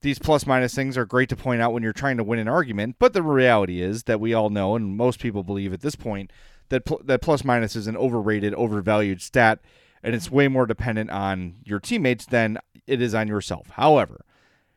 these 0.00 0.18
plus 0.18 0.46
minus 0.46 0.74
things 0.74 0.96
are 0.96 1.04
great 1.04 1.28
to 1.28 1.36
point 1.36 1.60
out 1.60 1.72
when 1.72 1.82
you're 1.82 1.92
trying 1.92 2.16
to 2.18 2.24
win 2.24 2.38
an 2.38 2.48
argument, 2.48 2.96
but 2.98 3.12
the 3.12 3.22
reality 3.22 3.80
is 3.80 4.04
that 4.04 4.20
we 4.20 4.34
all 4.34 4.50
know, 4.50 4.76
and 4.76 4.96
most 4.96 5.20
people 5.20 5.42
believe 5.42 5.72
at 5.72 5.80
this 5.80 5.96
point, 5.96 6.32
that 6.68 6.84
pl- 6.84 7.00
that 7.04 7.22
plus 7.22 7.44
minus 7.44 7.74
is 7.74 7.86
an 7.86 7.96
overrated, 7.96 8.54
overvalued 8.54 9.20
stat, 9.20 9.60
and 10.02 10.14
it's 10.14 10.30
way 10.30 10.48
more 10.48 10.66
dependent 10.66 11.10
on 11.10 11.56
your 11.64 11.80
teammates 11.80 12.26
than 12.26 12.58
it 12.86 13.02
is 13.02 13.14
on 13.14 13.28
yourself. 13.28 13.70
However, 13.70 14.24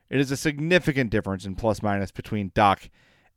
it 0.09 0.19
is 0.19 0.31
a 0.31 0.37
significant 0.37 1.09
difference 1.09 1.45
in 1.45 1.55
plus 1.55 1.81
minus 1.81 2.11
between 2.11 2.51
Dach 2.51 2.89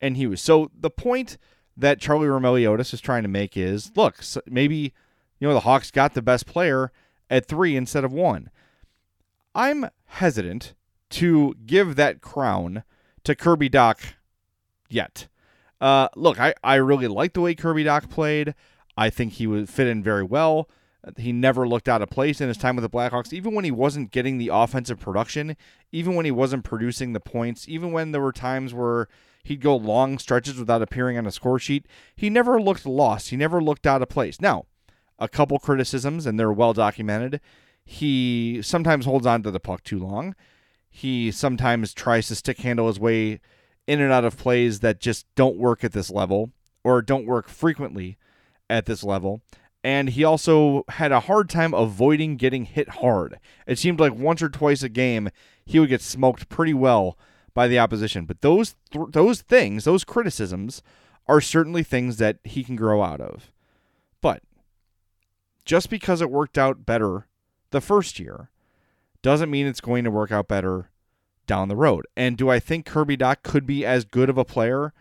and 0.04 0.18
Hughes. 0.18 0.42
So 0.42 0.70
the 0.78 0.90
point 0.90 1.38
that 1.76 1.98
Charlie 1.98 2.28
Roumeliotis 2.28 2.92
is 2.92 3.00
trying 3.00 3.22
to 3.22 3.28
make 3.28 3.56
is, 3.56 3.90
look, 3.96 4.22
maybe 4.46 4.92
you 5.40 5.48
know 5.48 5.54
the 5.54 5.60
Hawks 5.60 5.90
got 5.90 6.12
the 6.12 6.22
best 6.22 6.46
player 6.46 6.92
at 7.30 7.46
three 7.46 7.74
instead 7.74 8.04
of 8.04 8.12
one. 8.12 8.50
I'm 9.54 9.88
hesitant 10.06 10.74
to 11.10 11.54
give 11.64 11.96
that 11.96 12.20
crown 12.20 12.84
to 13.24 13.34
Kirby 13.34 13.70
Dach 13.70 14.14
yet. 14.90 15.28
Uh, 15.80 16.08
look, 16.16 16.38
I, 16.38 16.54
I 16.62 16.74
really 16.76 17.08
like 17.08 17.32
the 17.32 17.40
way 17.40 17.54
Kirby 17.54 17.84
Dach 17.84 18.10
played. 18.10 18.54
I 18.96 19.10
think 19.10 19.34
he 19.34 19.46
would 19.46 19.68
fit 19.68 19.86
in 19.86 20.02
very 20.02 20.22
well. 20.22 20.68
He 21.16 21.32
never 21.32 21.66
looked 21.66 21.88
out 21.88 22.02
of 22.02 22.10
place 22.10 22.40
in 22.40 22.48
his 22.48 22.56
time 22.56 22.76
with 22.76 22.82
the 22.82 22.90
Blackhawks, 22.90 23.32
even 23.32 23.54
when 23.54 23.64
he 23.64 23.70
wasn't 23.70 24.10
getting 24.10 24.38
the 24.38 24.50
offensive 24.52 24.98
production, 24.98 25.56
even 25.92 26.14
when 26.14 26.24
he 26.24 26.30
wasn't 26.30 26.64
producing 26.64 27.12
the 27.12 27.20
points, 27.20 27.68
even 27.68 27.92
when 27.92 28.12
there 28.12 28.20
were 28.20 28.32
times 28.32 28.72
where 28.72 29.08
he'd 29.44 29.60
go 29.60 29.76
long 29.76 30.18
stretches 30.18 30.58
without 30.58 30.82
appearing 30.82 31.16
on 31.16 31.26
a 31.26 31.30
score 31.30 31.58
sheet. 31.58 31.86
He 32.16 32.28
never 32.28 32.60
looked 32.60 32.86
lost. 32.86 33.28
He 33.28 33.36
never 33.36 33.62
looked 33.62 33.86
out 33.86 34.02
of 34.02 34.08
place. 34.08 34.40
Now, 34.40 34.64
a 35.18 35.28
couple 35.28 35.58
criticisms, 35.58 36.26
and 36.26 36.40
they're 36.40 36.52
well 36.52 36.72
documented. 36.72 37.40
He 37.84 38.60
sometimes 38.62 39.04
holds 39.04 39.26
on 39.26 39.42
to 39.42 39.50
the 39.50 39.60
puck 39.60 39.84
too 39.84 39.98
long. 39.98 40.34
He 40.90 41.30
sometimes 41.30 41.92
tries 41.92 42.28
to 42.28 42.34
stick 42.34 42.58
handle 42.58 42.88
his 42.88 42.98
way 42.98 43.40
in 43.86 44.00
and 44.00 44.12
out 44.12 44.24
of 44.24 44.38
plays 44.38 44.80
that 44.80 45.00
just 45.00 45.26
don't 45.34 45.58
work 45.58 45.84
at 45.84 45.92
this 45.92 46.10
level 46.10 46.50
or 46.82 47.02
don't 47.02 47.26
work 47.26 47.48
frequently 47.48 48.16
at 48.70 48.86
this 48.86 49.04
level. 49.04 49.42
And 49.82 50.10
he 50.10 50.24
also 50.24 50.84
had 50.88 51.12
a 51.12 51.20
hard 51.20 51.50
time 51.50 51.74
avoiding 51.74 52.36
getting 52.36 52.64
hit 52.64 52.88
hard. 52.88 53.38
It 53.66 53.78
seemed 53.78 54.00
like 54.00 54.14
once 54.14 54.40
or 54.40 54.48
twice 54.48 54.82
a 54.82 54.88
game 54.88 55.28
he 55.66 55.78
would 55.78 55.90
get 55.90 56.00
smoked 56.00 56.48
pretty 56.48 56.72
well 56.72 57.18
by 57.54 57.68
the 57.68 57.78
opposition. 57.78 58.26
But 58.26 58.42
those 58.42 58.74
th- 58.90 59.06
those 59.10 59.40
things, 59.40 59.84
those 59.84 60.04
criticisms, 60.04 60.82
are 61.26 61.40
certainly 61.40 61.82
things 61.82 62.18
that 62.18 62.38
he 62.44 62.64
can 62.64 62.76
grow 62.76 63.02
out 63.02 63.20
of. 63.20 63.52
But 64.20 64.42
just 65.64 65.88
because 65.88 66.20
it 66.20 66.30
worked 66.30 66.58
out 66.58 66.84
better 66.84 67.26
the 67.70 67.80
first 67.80 68.18
year 68.18 68.50
doesn't 69.22 69.50
mean 69.50 69.66
it's 69.66 69.80
going 69.80 70.04
to 70.04 70.10
work 70.10 70.30
out 70.30 70.48
better 70.48 70.90
down 71.46 71.68
the 71.68 71.76
road. 71.76 72.06
And 72.16 72.36
do 72.36 72.50
I 72.50 72.58
think 72.58 72.86
Kirby 72.86 73.16
Dach 73.16 73.42
could 73.42 73.66
be 73.66 73.84
as 73.84 74.04
good 74.04 74.28
of 74.28 74.38
a 74.38 74.44
player 74.44 74.92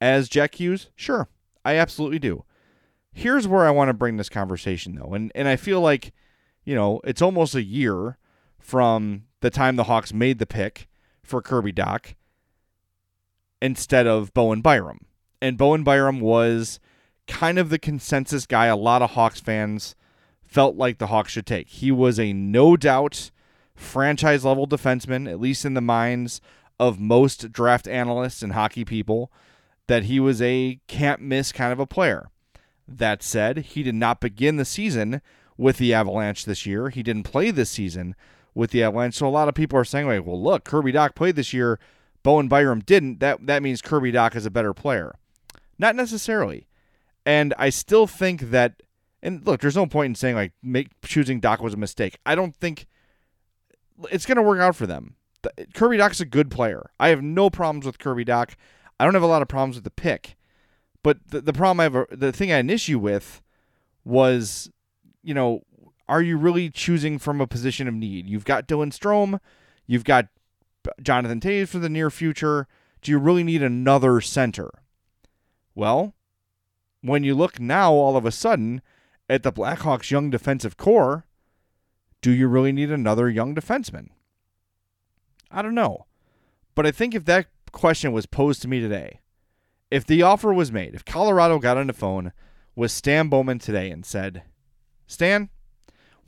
as 0.00 0.28
Jack 0.28 0.56
Hughes? 0.56 0.90
Sure, 0.96 1.28
I 1.64 1.76
absolutely 1.76 2.18
do. 2.18 2.44
Here's 3.12 3.48
where 3.48 3.66
I 3.66 3.70
want 3.70 3.88
to 3.88 3.94
bring 3.94 4.16
this 4.16 4.28
conversation 4.28 4.94
though. 4.94 5.14
And 5.14 5.32
and 5.34 5.48
I 5.48 5.56
feel 5.56 5.80
like, 5.80 6.12
you 6.64 6.74
know, 6.74 7.00
it's 7.04 7.22
almost 7.22 7.54
a 7.54 7.62
year 7.62 8.16
from 8.58 9.24
the 9.40 9.50
time 9.50 9.76
the 9.76 9.84
Hawks 9.84 10.12
made 10.12 10.38
the 10.38 10.46
pick 10.46 10.88
for 11.28 11.42
Kirby 11.42 11.72
Dach 11.72 12.14
instead 13.60 14.06
of 14.06 14.32
Bowen 14.34 14.60
Byram. 14.60 15.00
And 15.40 15.58
Bowen 15.58 15.84
Byram 15.84 16.20
was 16.20 16.80
kind 17.26 17.58
of 17.58 17.70
the 17.70 17.78
consensus 17.78 18.46
guy 18.46 18.66
a 18.66 18.76
lot 18.76 19.02
of 19.02 19.10
Hawks 19.10 19.40
fans 19.40 19.94
felt 20.42 20.76
like 20.76 20.98
the 20.98 21.08
Hawks 21.08 21.32
should 21.32 21.46
take. 21.46 21.68
He 21.68 21.92
was 21.92 22.18
a 22.18 22.32
no 22.32 22.76
doubt 22.76 23.30
franchise 23.74 24.44
level 24.44 24.66
defenseman, 24.66 25.30
at 25.30 25.40
least 25.40 25.64
in 25.64 25.74
the 25.74 25.80
minds 25.80 26.40
of 26.80 26.98
most 26.98 27.52
draft 27.52 27.86
analysts 27.86 28.42
and 28.42 28.52
hockey 28.52 28.84
people, 28.84 29.30
that 29.86 30.04
he 30.04 30.18
was 30.18 30.40
a 30.40 30.80
can't 30.86 31.20
miss 31.20 31.52
kind 31.52 31.72
of 31.72 31.78
a 31.80 31.86
player. 31.86 32.30
That 32.86 33.22
said, 33.22 33.58
he 33.58 33.82
did 33.82 33.94
not 33.94 34.20
begin 34.20 34.56
the 34.56 34.64
season 34.64 35.20
with 35.58 35.76
the 35.76 35.92
Avalanche 35.92 36.44
this 36.44 36.64
year. 36.64 36.88
He 36.88 37.02
didn't 37.02 37.24
play 37.24 37.50
this 37.50 37.70
season 37.70 38.14
with 38.58 38.72
the 38.72 38.82
Avalanche. 38.82 39.14
So 39.14 39.28
a 39.28 39.30
lot 39.30 39.46
of 39.46 39.54
people 39.54 39.78
are 39.78 39.84
saying, 39.84 40.08
like, 40.08 40.26
well, 40.26 40.42
look, 40.42 40.64
Kirby 40.64 40.92
Dach 40.92 41.14
played 41.14 41.36
this 41.36 41.52
year. 41.52 41.78
Bowen 42.24 42.48
Byram 42.48 42.80
didn't. 42.80 43.20
That 43.20 43.46
that 43.46 43.62
means 43.62 43.80
Kirby 43.80 44.10
Dach 44.10 44.34
is 44.34 44.44
a 44.44 44.50
better 44.50 44.74
player. 44.74 45.14
Not 45.78 45.94
necessarily. 45.94 46.66
And 47.24 47.54
I 47.56 47.70
still 47.70 48.08
think 48.08 48.50
that 48.50 48.82
and 49.22 49.46
look, 49.46 49.60
there's 49.60 49.76
no 49.76 49.86
point 49.86 50.10
in 50.10 50.14
saying 50.16 50.34
like 50.34 50.52
make 50.60 50.88
choosing 51.02 51.40
Dach 51.40 51.60
was 51.60 51.72
a 51.72 51.78
mistake. 51.78 52.18
I 52.26 52.34
don't 52.34 52.54
think 52.54 52.86
it's 54.10 54.26
going 54.26 54.36
to 54.36 54.42
work 54.42 54.58
out 54.58 54.74
for 54.74 54.88
them. 54.88 55.14
Kirby 55.72 55.96
Dach's 55.96 56.20
a 56.20 56.26
good 56.26 56.50
player. 56.50 56.90
I 56.98 57.10
have 57.10 57.22
no 57.22 57.50
problems 57.50 57.86
with 57.86 58.00
Kirby 58.00 58.24
Dach. 58.24 58.54
I 58.98 59.04
don't 59.04 59.14
have 59.14 59.22
a 59.22 59.28
lot 59.28 59.40
of 59.40 59.46
problems 59.46 59.76
with 59.76 59.84
the 59.84 59.90
pick. 59.90 60.36
But 61.04 61.18
the, 61.28 61.40
the 61.40 61.52
problem 61.52 61.78
I 61.78 61.84
have, 61.84 62.06
the 62.10 62.32
thing 62.32 62.50
I 62.50 62.56
had 62.56 62.64
an 62.64 62.70
issue 62.70 62.98
with 62.98 63.40
was, 64.04 64.68
you 65.22 65.32
know, 65.32 65.62
are 66.08 66.22
you 66.22 66.36
really 66.36 66.70
choosing 66.70 67.18
from 67.18 67.40
a 67.40 67.46
position 67.46 67.86
of 67.86 67.94
need? 67.94 68.28
You've 68.28 68.44
got 68.44 68.66
Dylan 68.66 68.92
Strome, 68.92 69.40
you've 69.86 70.04
got 70.04 70.28
Jonathan 71.02 71.40
Toews 71.40 71.68
for 71.68 71.78
the 71.78 71.88
near 71.88 72.10
future. 72.10 72.66
Do 73.02 73.10
you 73.10 73.18
really 73.18 73.44
need 73.44 73.62
another 73.62 74.20
center? 74.20 74.70
Well, 75.74 76.14
when 77.02 77.22
you 77.22 77.34
look 77.34 77.60
now, 77.60 77.92
all 77.92 78.16
of 78.16 78.24
a 78.24 78.32
sudden, 78.32 78.82
at 79.28 79.42
the 79.42 79.52
Blackhawks' 79.52 80.10
young 80.10 80.30
defensive 80.30 80.76
core, 80.76 81.26
do 82.20 82.32
you 82.32 82.48
really 82.48 82.72
need 82.72 82.90
another 82.90 83.28
young 83.28 83.54
defenseman? 83.54 84.08
I 85.50 85.62
don't 85.62 85.74
know. 85.74 86.06
But 86.74 86.86
I 86.86 86.90
think 86.90 87.14
if 87.14 87.24
that 87.26 87.46
question 87.70 88.12
was 88.12 88.26
posed 88.26 88.62
to 88.62 88.68
me 88.68 88.80
today, 88.80 89.20
if 89.90 90.04
the 90.04 90.22
offer 90.22 90.52
was 90.52 90.72
made, 90.72 90.94
if 90.94 91.04
Colorado 91.04 91.58
got 91.58 91.76
on 91.76 91.86
the 91.86 91.92
phone 91.92 92.32
with 92.74 92.90
Stan 92.90 93.28
Bowman 93.28 93.58
today 93.58 93.90
and 93.90 94.04
said, 94.04 94.42
Stan, 95.06 95.50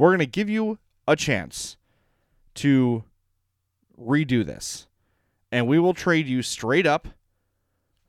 we're 0.00 0.08
going 0.08 0.20
to 0.20 0.24
give 0.24 0.48
you 0.48 0.78
a 1.06 1.14
chance 1.14 1.76
to 2.54 3.04
redo 4.00 4.46
this, 4.46 4.86
and 5.52 5.66
we 5.66 5.78
will 5.78 5.92
trade 5.92 6.26
you 6.26 6.40
straight 6.40 6.86
up 6.86 7.08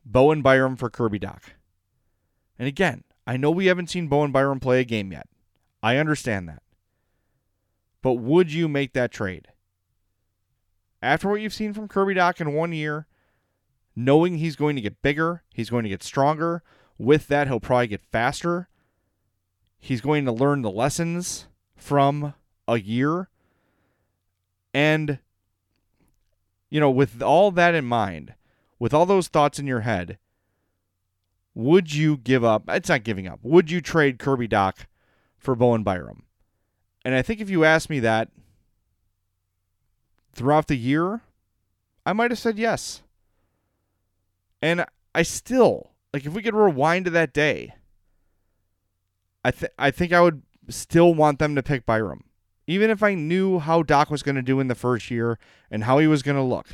Bowen 0.02 0.40
Byram 0.40 0.74
for 0.74 0.88
Kirby 0.88 1.18
Dach. 1.18 1.42
And 2.58 2.66
again, 2.66 3.04
I 3.26 3.36
know 3.36 3.50
we 3.50 3.66
haven't 3.66 3.90
seen 3.90 4.08
Bowen 4.08 4.32
Byram 4.32 4.58
play 4.58 4.80
a 4.80 4.84
game 4.84 5.12
yet. 5.12 5.26
I 5.82 5.98
understand 5.98 6.48
that. 6.48 6.62
But 8.00 8.14
would 8.14 8.50
you 8.50 8.68
make 8.68 8.94
that 8.94 9.12
trade? 9.12 9.48
After 11.02 11.28
what 11.28 11.42
you've 11.42 11.52
seen 11.52 11.74
from 11.74 11.88
Kirby 11.88 12.14
Dach 12.14 12.40
in 12.40 12.54
one 12.54 12.72
year, 12.72 13.06
knowing 13.94 14.38
he's 14.38 14.56
going 14.56 14.76
to 14.76 14.82
get 14.82 15.02
bigger, 15.02 15.42
he's 15.52 15.68
going 15.68 15.82
to 15.84 15.90
get 15.90 16.02
stronger. 16.02 16.62
With 16.96 17.28
that, 17.28 17.48
he'll 17.48 17.60
probably 17.60 17.88
get 17.88 18.06
faster. 18.10 18.70
He's 19.78 20.00
going 20.00 20.24
to 20.24 20.32
learn 20.32 20.62
the 20.62 20.70
lessons 20.70 21.48
from 21.82 22.34
a 22.68 22.78
year. 22.78 23.28
And, 24.72 25.18
you 26.70 26.80
know, 26.80 26.90
with 26.90 27.20
all 27.20 27.50
that 27.50 27.74
in 27.74 27.84
mind, 27.84 28.34
with 28.78 28.94
all 28.94 29.04
those 29.04 29.28
thoughts 29.28 29.58
in 29.58 29.66
your 29.66 29.80
head, 29.80 30.18
would 31.54 31.92
you 31.92 32.16
give 32.16 32.44
up? 32.44 32.64
It's 32.68 32.88
not 32.88 33.04
giving 33.04 33.26
up. 33.26 33.40
Would 33.42 33.70
you 33.70 33.80
trade 33.80 34.18
Kirby 34.18 34.48
Dach 34.48 34.86
for 35.36 35.54
Bowen 35.54 35.82
Byram? 35.82 36.22
And 37.04 37.14
I 37.14 37.22
think 37.22 37.40
if 37.40 37.50
you 37.50 37.64
asked 37.64 37.90
me 37.90 38.00
that 38.00 38.28
throughout 40.32 40.68
the 40.68 40.76
year, 40.76 41.20
I 42.06 42.12
might 42.12 42.30
have 42.30 42.38
said 42.38 42.58
yes. 42.58 43.02
And 44.62 44.86
I 45.14 45.22
still, 45.22 45.90
like, 46.14 46.24
if 46.24 46.32
we 46.32 46.42
could 46.42 46.54
rewind 46.54 47.04
to 47.06 47.10
that 47.10 47.34
day, 47.34 47.74
I, 49.44 49.50
th- 49.50 49.72
I 49.76 49.90
think 49.90 50.12
I 50.12 50.20
would 50.20 50.42
still 50.72 51.14
want 51.14 51.38
them 51.38 51.54
to 51.54 51.62
pick 51.62 51.86
Byram. 51.86 52.24
Even 52.66 52.90
if 52.90 53.02
I 53.02 53.14
knew 53.14 53.58
how 53.58 53.82
Dach 53.82 54.10
was 54.10 54.22
going 54.22 54.36
to 54.36 54.42
do 54.42 54.60
in 54.60 54.68
the 54.68 54.74
first 54.74 55.10
year 55.10 55.38
and 55.70 55.84
how 55.84 55.98
he 55.98 56.06
was 56.06 56.22
going 56.22 56.36
to 56.36 56.42
look. 56.42 56.66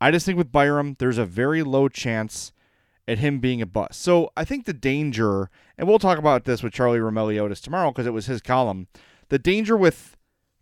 I 0.00 0.10
just 0.10 0.26
think 0.26 0.38
with 0.38 0.52
Byram, 0.52 0.96
there's 0.98 1.18
a 1.18 1.24
very 1.24 1.62
low 1.62 1.88
chance 1.88 2.52
at 3.08 3.18
him 3.18 3.40
being 3.40 3.62
a 3.62 3.66
bust. 3.66 4.00
So 4.00 4.30
I 4.36 4.44
think 4.44 4.66
the 4.66 4.72
danger, 4.72 5.50
and 5.76 5.88
we'll 5.88 5.98
talk 5.98 6.18
about 6.18 6.44
this 6.44 6.62
with 6.62 6.74
Charlie 6.74 6.98
Roumeliotis 6.98 7.60
tomorrow 7.60 7.90
because 7.90 8.06
it 8.06 8.12
was 8.12 8.26
his 8.26 8.42
column. 8.42 8.86
The 9.30 9.38
danger 9.38 9.76
with 9.76 10.16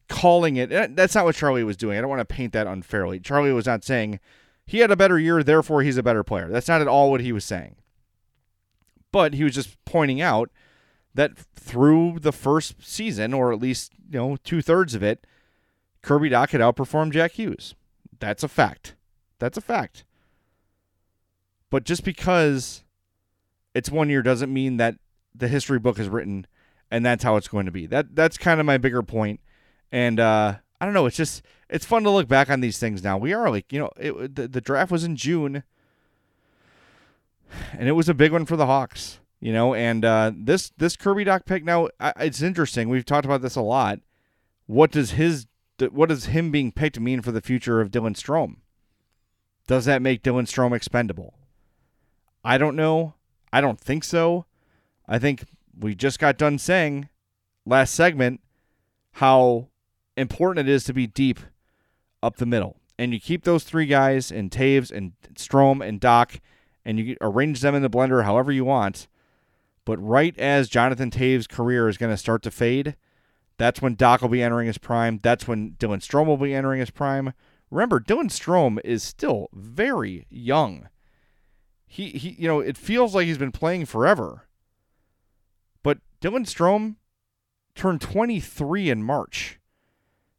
calling 0.09 0.57
it, 0.57 0.71
eh, 0.73 0.89
that's 0.91 1.15
not 1.15 1.25
what 1.25 1.35
Charlie 1.35 1.65
was 1.65 1.77
doing. 1.77 1.99
I 1.99 2.01
don't 2.01 2.11
want 2.11 2.27
to 2.27 2.35
paint 2.35 2.53
that 2.53 2.69
unfairly. 2.69 3.19
Charlie 3.19 3.53
was 3.53 3.67
not 3.67 3.85
saying 3.85 4.21
he 4.65 4.79
had 4.79 4.91
a 4.91 4.97
better 4.97 5.19
year, 5.19 5.43
therefore 5.43 5.83
he's 5.83 5.97
a 5.97 6.03
better 6.03 6.23
player. 6.23 6.49
That's 6.49 6.69
not 6.69 6.81
at 6.81 6.89
all 6.89 7.11
what 7.11 7.21
he 7.21 7.33
was 7.33 7.45
saying. 7.45 7.77
But 9.11 9.35
he 9.35 9.45
was 9.45 9.55
just 9.55 9.77
pointing 9.85 10.21
out 10.21 10.51
that 11.17 11.37
through 11.37 12.19
the 12.21 12.33
first 12.33 12.77
season, 12.81 13.35
or 13.35 13.53
at 13.53 13.61
least 13.61 13.93
you 14.11 14.19
know 14.19 14.37
two 14.45 14.63
thirds 14.63 14.95
of 14.95 15.03
it, 15.03 15.27
Kirby 16.03 16.31
Dach 16.31 16.51
had 16.51 16.61
outperformed 16.61 17.13
Jack 17.13 17.33
Hughes. 17.33 17.75
That's 18.19 18.43
a 18.43 18.49
fact. 18.49 18.95
That's 19.39 19.59
a 19.59 19.63
fact. 19.63 20.05
But 21.69 21.85
just 21.85 22.05
because 22.05 22.85
it's 23.75 23.91
one 23.91 24.09
year 24.09 24.23
doesn't 24.23 24.53
mean 24.53 24.77
that 24.79 24.97
the 25.35 25.49
history 25.49 25.79
book 25.79 25.99
is 25.99 26.09
written 26.09 26.47
and 26.91 27.05
that's 27.05 27.25
how 27.25 27.37
it's 27.37 27.49
going 27.49 27.67
to 27.67 27.73
be. 27.73 27.87
That 27.87 28.15
that's 28.15 28.39
kind 28.39 28.61
of 28.61 28.67
my 28.67 28.79
bigger 28.79 29.03
point. 29.03 29.41
And 29.93 30.21
uh, 30.21 30.57
I 30.81 30.85
don't 30.85 30.95
know. 30.95 31.07
It's 31.07 31.17
just 31.17 31.43
it's 31.69 31.85
fun 31.85 32.05
to 32.05 32.11
look 32.11 32.29
back 32.29 32.51
on 32.51 32.61
these 32.61 32.79
things 32.79 33.03
now. 33.03 33.19
We 33.19 33.33
are 33.33 33.51
like 33.51 33.73
you 33.73 33.79
know 33.81 33.91
it, 33.97 34.35
the, 34.35 34.49
the 34.49 34.61
draft 34.61 34.91
was 34.91 35.05
in 35.05 35.17
June, 35.17 35.63
and 37.73 37.89
it 37.89 37.93
was 37.93 38.09
a 38.09 38.15
big 38.15 38.33
one 38.33 38.47
for 38.47 38.57
the 38.57 38.67
Hawks. 38.67 39.21
You 39.41 39.53
know, 39.53 39.75
and 39.75 40.05
uh, 40.05 40.33
this 40.35 40.73
this 40.79 40.97
Kirby 40.97 41.25
Dach 41.25 41.45
pick 41.45 41.65
now 41.65 41.89
it's 42.19 42.43
interesting. 42.43 42.89
We've 42.89 43.05
talked 43.05 43.27
about 43.27 43.43
this 43.43 43.57
a 43.57 43.61
lot. 43.61 44.01
What 44.67 44.91
does 44.91 45.13
his 45.13 45.47
what 45.79 46.09
does 46.09 46.27
him 46.27 46.51
being 46.51 46.73
picked 46.73 46.99
mean 46.99 47.21
for 47.21 47.33
the 47.33 47.43
future 47.43 47.81
of 47.81 47.91
Dylan 47.91 48.17
Strome? 48.17 48.57
Does 49.67 49.85
that 49.85 50.01
make 50.01 50.23
Dylan 50.23 50.47
Strome 50.47 50.75
expendable? 50.75 51.35
I 52.45 52.57
don't 52.57 52.77
know. 52.77 53.15
I 53.53 53.61
don't 53.61 53.81
think 53.81 54.05
so. 54.05 54.47
I 55.09 55.19
think 55.19 55.45
we 55.79 55.95
just 55.95 56.19
got 56.19 56.39
done 56.39 56.59
saying 56.59 57.09
last 57.65 57.95
segment 57.95 58.41
how 59.13 59.69
important 60.17 60.69
it 60.69 60.73
is 60.73 60.85
to 60.85 60.93
be 60.93 61.07
deep 61.07 61.41
up 62.23 62.37
the 62.37 62.47
middle. 62.47 62.77
And 62.99 63.13
you 63.13 63.21
keep 63.21 63.45
those 63.45 63.65
three 63.65 63.87
guys 63.87 64.31
in 64.31 64.49
Toews 64.49 64.91
and 64.91 65.13
Strome 65.35 65.87
and 65.87 66.01
Dach, 66.01 66.41
and 66.85 66.99
you 66.99 67.17
arrange 67.21 67.61
them 67.61 67.75
in 67.75 67.83
the 67.83 67.91
blender 67.91 68.25
however 68.25 68.51
you 68.51 68.65
want. 68.65 69.07
But 69.87 70.03
right 70.03 70.37
as 70.39 70.69
Jonathan 70.69 71.11
Toews' 71.11 71.49
career 71.49 71.89
is 71.89 71.97
going 71.97 72.13
to 72.13 72.19
start 72.19 72.43
to 72.43 72.51
fade, 72.51 72.97
that's 73.57 73.81
when 73.81 73.97
Dach 73.97 74.21
will 74.21 74.29
be 74.29 74.43
entering 74.43 74.67
his 74.67 74.77
prime. 74.77 75.21
That's 75.23 75.49
when 75.49 75.77
Dylan 75.79 76.03
Strome 76.03 76.27
will 76.27 76.37
be 76.37 76.55
entering 76.55 76.81
his 76.81 76.91
prime. 76.91 77.33
Remember, 77.71 78.01
Dylan 78.01 78.29
Strome 78.29 78.79
is 78.85 79.03
still 79.03 79.49
very 79.55 80.27
young. 80.29 80.89
He, 81.87 82.11
he 82.11 82.31
you 82.31 82.49
know, 82.49 82.61
it 82.61 82.77
feels 82.77 83.15
like 83.15 83.27
he's 83.27 83.39
been 83.39 83.53
playing 83.53 83.87
forever. 83.87 84.49
But 85.83 85.99
Dylan 86.21 86.47
Strome 86.47 86.97
turned 87.77 88.01
23 88.01 88.91
in 88.91 89.03
March. 89.05 89.61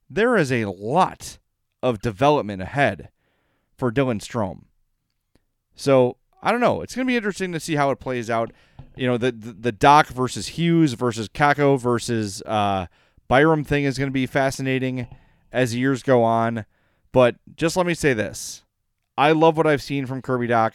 There 0.09 0.35
is 0.35 0.51
a 0.51 0.65
lot 0.65 1.37
of 1.81 2.01
development 2.01 2.61
ahead 2.61 3.09
for 3.77 3.91
Dylan 3.91 4.19
Strome. 4.19 4.65
So 5.73 6.17
I 6.41 6.51
don't 6.51 6.61
know. 6.61 6.81
It's 6.81 6.95
going 6.95 7.05
to 7.05 7.11
be 7.11 7.17
interesting 7.17 7.51
to 7.53 7.59
see 7.59 7.75
how 7.75 7.91
it 7.91 7.99
plays 7.99 8.29
out. 8.29 8.51
You 8.97 9.07
know, 9.07 9.17
the 9.17 9.31
the, 9.31 9.71
Dach 9.71 10.07
versus 10.07 10.47
Hughes 10.47 10.93
versus 10.93 11.29
Kakko 11.29 11.79
versus 11.79 12.41
uh, 12.45 12.87
Byram 13.27 13.63
thing 13.63 13.83
is 13.83 13.97
going 13.97 14.09
to 14.09 14.13
be 14.13 14.25
fascinating 14.25 15.07
as 15.51 15.75
years 15.75 16.03
go 16.03 16.23
on. 16.23 16.65
But 17.11 17.35
just 17.55 17.77
let 17.77 17.85
me 17.85 17.93
say 17.93 18.13
this: 18.13 18.63
I 19.17 19.31
love 19.31 19.55
what 19.57 19.67
I've 19.67 19.83
seen 19.83 20.05
from 20.05 20.21
Kirby 20.21 20.47
Dach. 20.47 20.73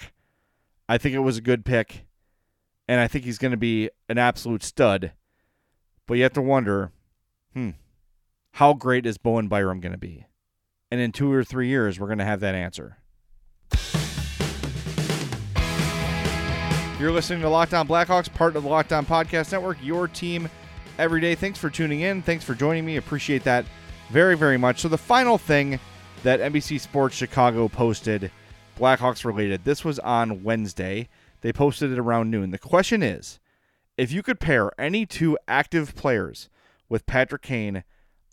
I 0.89 0.99
think 0.99 1.15
it 1.15 1.21
was 1.21 1.37
a 1.37 1.43
good 1.43 1.65
pick 1.65 2.07
and 2.89 3.01
I 3.01 3.09
think 3.09 3.25
he's 3.25 3.39
going 3.39 3.53
to 3.53 3.57
be 3.57 3.91
an 4.09 4.19
absolute 4.19 4.63
stud. 4.63 5.13
But 6.07 6.15
you 6.15 6.25
have 6.25 6.33
to 6.35 6.43
wonder, 6.43 6.93
hmm, 7.55 7.71
how 8.53 8.75
great 8.75 9.07
is 9.07 9.19
Bowen 9.19 9.49
Byram 9.49 9.81
going 9.81 9.93
to 9.93 9.99
be? 9.99 10.27
And 10.91 11.01
in 11.01 11.13
two 11.13 11.33
or 11.33 11.45
three 11.45 11.69
years, 11.69 11.99
we're 11.99 12.09
going 12.09 12.19
to 12.19 12.25
have 12.25 12.41
that 12.41 12.55
answer. 12.55 12.99
You're 17.03 17.11
listening 17.11 17.41
to 17.41 17.49
Locked 17.49 17.75
On 17.75 17.89
Blackhawks, 17.89 18.33
part 18.33 18.55
of 18.55 18.63
the 18.63 18.69
Locked 18.69 18.93
On 18.93 19.05
Podcast 19.05 19.51
Network, 19.51 19.77
your 19.83 20.07
team 20.07 20.49
every 20.99 21.21
day. 21.21 21.35
Thanks 21.35 21.59
for 21.59 21.69
tuning 21.69 22.03
in. 22.03 22.23
Thanks 22.23 22.45
for 22.45 22.55
joining 22.55 22.87
me. 22.87 22.97
Appreciate 22.97 23.43
that 23.43 23.65
very, 24.11 24.37
very 24.37 24.57
much. 24.57 24.81
So, 24.81 24.87
the 24.87 24.97
final 24.97 25.37
thing 25.37 25.81
that 26.23 26.39
NBC 26.39 26.79
Sports 26.79 27.17
Chicago 27.17 27.67
posted, 27.67 28.31
Blackhawks 28.79 29.25
related, 29.25 29.65
this 29.65 29.85
was 29.85 29.99
on 29.99 30.45
Wednesday. 30.45 31.09
They 31.41 31.53
posted 31.53 31.91
it 31.91 31.99
around 31.99 32.31
noon. 32.31 32.53
The 32.53 32.59
question 32.59 33.03
is 33.03 33.41
if 33.97 34.13
you 34.13 34.23
could 34.23 34.39
pair 34.39 34.71
any 34.79 35.05
two 35.05 35.37
active 35.49 35.97
players 35.97 36.49
with 36.89 37.05
Patrick 37.07 37.43
Kane 37.43 37.83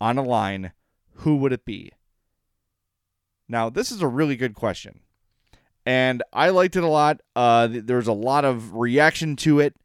on 0.00 0.16
a 0.16 0.22
line, 0.22 0.70
who 1.14 1.34
would 1.38 1.52
it 1.52 1.64
be? 1.64 1.90
Now, 3.48 3.68
this 3.68 3.90
is 3.90 4.00
a 4.00 4.06
really 4.06 4.36
good 4.36 4.54
question. 4.54 5.00
And 5.86 6.22
I 6.32 6.50
liked 6.50 6.76
it 6.76 6.82
a 6.82 6.88
lot. 6.88 7.20
Uh, 7.34 7.68
there's 7.70 8.06
a 8.06 8.12
lot 8.12 8.44
of 8.44 8.74
reaction 8.74 9.36
to 9.36 9.60
it 9.60 9.76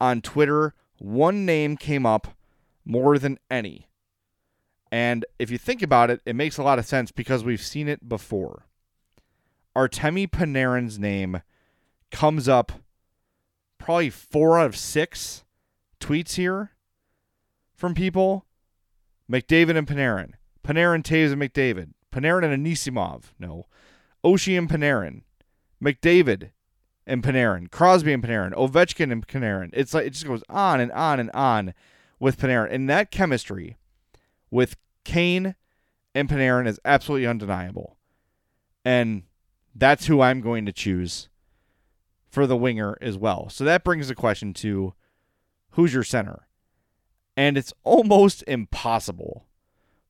on 0.00 0.20
Twitter. 0.20 0.74
One 0.98 1.44
name 1.44 1.76
came 1.76 2.06
up 2.06 2.36
more 2.84 3.18
than 3.18 3.38
any. 3.50 3.88
And 4.90 5.24
if 5.38 5.50
you 5.50 5.58
think 5.58 5.82
about 5.82 6.10
it, 6.10 6.20
it 6.26 6.36
makes 6.36 6.58
a 6.58 6.62
lot 6.62 6.78
of 6.78 6.86
sense 6.86 7.10
because 7.10 7.44
we've 7.44 7.62
seen 7.62 7.88
it 7.88 8.08
before. 8.08 8.66
Artemi 9.76 10.28
Panarin's 10.28 10.98
name 10.98 11.40
comes 12.10 12.48
up 12.48 12.72
probably 13.78 14.10
four 14.10 14.58
out 14.58 14.66
of 14.66 14.76
six 14.76 15.44
tweets 15.98 16.34
here 16.34 16.72
from 17.74 17.94
people. 17.94 18.44
McDavid 19.30 19.76
and 19.76 19.86
Panarin. 19.86 20.32
Panarin, 20.62 21.02
Toews, 21.02 21.32
and 21.32 21.40
McDavid. 21.40 21.92
Panarin 22.12 22.44
and 22.44 22.66
Anisimov. 22.66 23.32
No. 23.38 23.66
Oshie 24.24 24.58
and 24.58 24.68
Panarin. 24.68 25.22
McDavid 25.82 26.50
and 27.06 27.22
Panarin. 27.22 27.70
Crosby 27.70 28.12
and 28.12 28.22
Panarin. 28.22 28.52
Ovechkin 28.52 29.10
and 29.10 29.26
Panarin. 29.26 29.70
It's 29.72 29.92
like 29.94 30.06
it 30.06 30.10
just 30.10 30.26
goes 30.26 30.42
on 30.48 30.80
and 30.80 30.92
on 30.92 31.18
and 31.18 31.30
on 31.32 31.74
with 32.20 32.38
Panarin. 32.38 32.72
And 32.72 32.88
that 32.88 33.10
chemistry 33.10 33.76
with 34.50 34.76
Kane 35.04 35.56
and 36.14 36.28
Panarin 36.28 36.68
is 36.68 36.78
absolutely 36.84 37.26
undeniable. 37.26 37.96
And 38.84 39.24
that's 39.74 40.06
who 40.06 40.20
I'm 40.20 40.40
going 40.40 40.66
to 40.66 40.72
choose 40.72 41.28
for 42.28 42.46
the 42.46 42.56
winger 42.56 42.96
as 43.00 43.16
well. 43.16 43.48
So 43.48 43.64
that 43.64 43.84
brings 43.84 44.08
the 44.08 44.14
question 44.14 44.54
to 44.54 44.94
who's 45.70 45.92
your 45.92 46.04
center? 46.04 46.46
And 47.36 47.56
it's 47.56 47.72
almost 47.82 48.44
impossible 48.46 49.46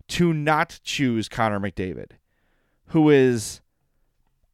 to 0.09 0.33
not 0.33 0.81
choose 0.83 1.29
Connor 1.29 1.61
McDavid, 1.61 2.13
who 2.87 3.11
is, 3.11 3.61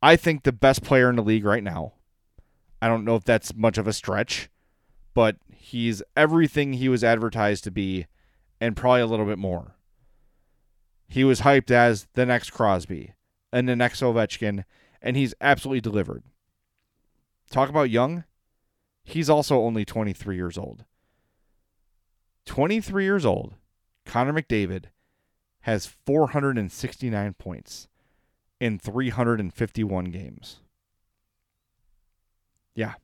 I 0.01 0.17
think, 0.17 0.43
the 0.43 0.53
best 0.53 0.83
player 0.83 1.11
in 1.11 1.17
the 1.17 1.23
league 1.23 1.45
right 1.45 1.63
now. 1.63 1.95
I 2.81 2.87
don't 2.89 3.05
know 3.05 3.17
if 3.17 3.25
that's 3.25 3.55
much 3.55 3.79
of 3.79 3.89
a 3.89 3.93
stretch, 3.93 4.49
but 5.15 5.37
he's 5.53 6.03
everything 6.17 6.75
he 6.75 6.89
was 6.89 7.03
advertised 7.03 7.65
to 7.65 7.71
be 7.71 8.07
and 8.61 8.77
probably 8.77 9.01
a 9.01 9.07
little 9.07 9.27
bit 9.27 9.39
more. 9.39 9.77
He 11.09 11.25
was 11.25 11.41
hyped 11.41 11.71
as 11.71 12.07
the 12.15 12.27
next 12.27 12.51
Crosby 12.51 13.15
and 13.53 13.69
the 13.69 13.75
next 13.75 14.01
Ovechkin, 14.01 14.65
and 15.03 15.17
he's 15.17 15.35
absolutely 15.41 15.81
delivered. 15.81 16.23
Talk 17.51 17.69
about 17.69 17.91
young. 17.91 18.25
He's 19.05 19.31
also 19.31 19.61
only 19.61 19.85
23 19.85 20.37
years 20.37 20.59
old. 20.59 20.85
23 22.45 23.05
years 23.05 23.25
old, 23.25 23.55
Connor 24.05 24.33
McDavid 24.33 24.87
has 25.61 25.87
469 26.07 27.35
points 27.35 27.89
in 28.61 28.79
351 28.79 30.07
games. 30.07 30.61
Yeah. 32.75 32.95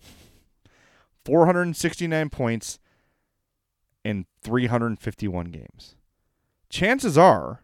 469 1.24 2.30
points 2.30 2.78
in 4.04 4.26
351 4.42 5.46
games. 5.46 5.96
Chances 6.68 7.16
are 7.16 7.62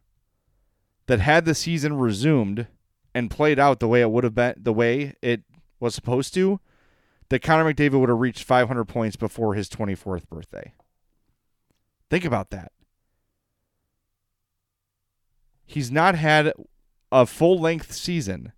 that 1.06 1.20
had 1.20 1.44
the 1.44 1.54
season 1.54 1.98
resumed 1.98 2.66
and 3.14 3.30
played 3.30 3.58
out 3.58 3.80
the 3.80 3.88
way 3.88 4.00
it 4.00 4.10
would 4.10 4.24
have 4.24 4.34
been 4.34 4.54
the 4.56 4.72
way 4.72 5.14
it 5.20 5.42
was 5.80 5.94
supposed 5.94 6.32
to, 6.34 6.60
that 7.28 7.42
Connor 7.42 7.72
McDavid 7.72 7.98
would 7.98 8.08
have 8.08 8.18
reached 8.18 8.44
500 8.44 8.84
points 8.84 9.16
before 9.16 9.54
his 9.54 9.68
24th 9.68 10.28
birthday. 10.28 10.72
Think 12.08 12.24
about 12.24 12.50
that. 12.50 12.72
He's 15.64 15.90
not 15.90 16.16
had 16.16 16.52
a 17.12 17.26
full 17.26 17.58
length 17.58 17.92
season 17.92 18.52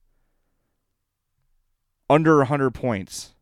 under 2.08 2.38
100 2.38 2.70
points. 2.72 3.34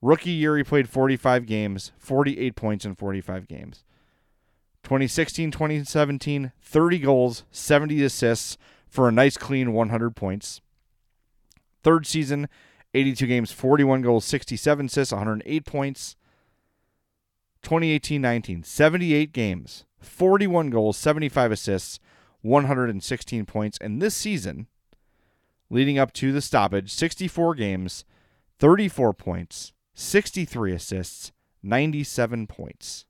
Rookie 0.00 0.30
year, 0.30 0.56
he 0.56 0.64
played 0.64 0.88
45 0.88 1.44
games, 1.46 1.92
48 1.98 2.54
points 2.56 2.84
in 2.84 2.94
45 2.94 3.48
games. 3.48 3.84
2016 4.84 5.50
2017, 5.50 6.52
30 6.62 6.98
goals, 7.00 7.44
70 7.50 8.02
assists 8.04 8.56
for 8.88 9.08
a 9.08 9.12
nice 9.12 9.36
clean 9.36 9.72
100 9.72 10.16
points. 10.16 10.60
Third 11.82 12.06
season, 12.06 12.48
82 12.94 13.26
games, 13.26 13.52
41 13.52 14.02
goals, 14.02 14.24
67 14.24 14.86
assists, 14.86 15.12
108 15.12 15.64
points. 15.66 16.16
2018 17.62 18.22
19, 18.22 18.62
78 18.62 19.32
games, 19.32 19.84
41 20.00 20.70
goals, 20.70 20.96
75 20.96 21.52
assists, 21.52 21.98
116 22.42 23.46
points. 23.46 23.78
And 23.80 24.00
this 24.00 24.14
season, 24.14 24.66
leading 25.70 25.98
up 25.98 26.12
to 26.14 26.32
the 26.32 26.40
stoppage, 26.40 26.92
64 26.92 27.54
games, 27.54 28.04
34 28.58 29.12
points, 29.14 29.72
63 29.94 30.72
assists, 30.72 31.32
97 31.62 32.46
points. 32.46 33.04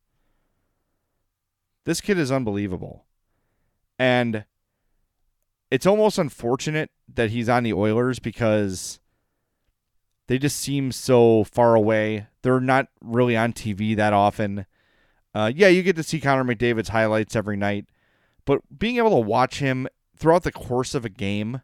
This 1.85 2.01
kid 2.01 2.19
is 2.19 2.33
unbelievable. 2.33 3.05
And 3.99 4.45
it's 5.71 5.87
almost 5.87 6.19
unfortunate 6.19 6.91
that 7.15 7.31
he's 7.31 7.49
on 7.49 7.63
the 7.63 7.73
Oilers 7.73 8.19
because 8.19 9.01
they 10.27 10.39
just 10.39 10.59
seem 10.59 10.93
so 10.93 11.45
far 11.45 11.75
away. 11.75 12.27
They're 12.43 12.61
not 12.61 12.89
really 13.03 13.37
on 13.37 13.53
TV 13.53 13.97
that 13.97 14.13
often. 14.13 14.67
Uh, 15.35 15.51
yeah, 15.55 15.69
you 15.69 15.83
get 15.83 15.97
to 15.97 16.03
see 16.03 16.21
Connor 16.21 16.45
McDavid's 16.45 16.91
highlights 16.91 17.37
every 17.37 17.57
night, 17.57 17.87
but 18.49 18.63
being 18.79 18.97
able 18.97 19.11
to 19.11 19.17
watch 19.17 19.59
him 19.59 19.87
throughout 20.17 20.43
the 20.43 20.51
course 20.51 20.95
of 20.95 21.05
a 21.05 21.11
game 21.11 21.61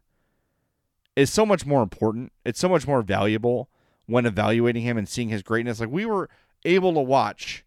is 1.16 1.32
so 1.32 1.46
much 1.46 1.64
more 1.64 1.82
important. 1.82 2.30
It's 2.44 2.60
so 2.60 2.68
much 2.68 2.86
more 2.86 3.00
valuable 3.00 3.70
when 4.04 4.26
evaluating 4.26 4.82
him 4.82 4.98
and 4.98 5.08
seeing 5.08 5.30
his 5.30 5.42
greatness. 5.42 5.80
Like 5.80 5.88
we 5.88 6.04
were 6.04 6.28
able 6.62 6.92
to 6.92 7.00
watch 7.00 7.64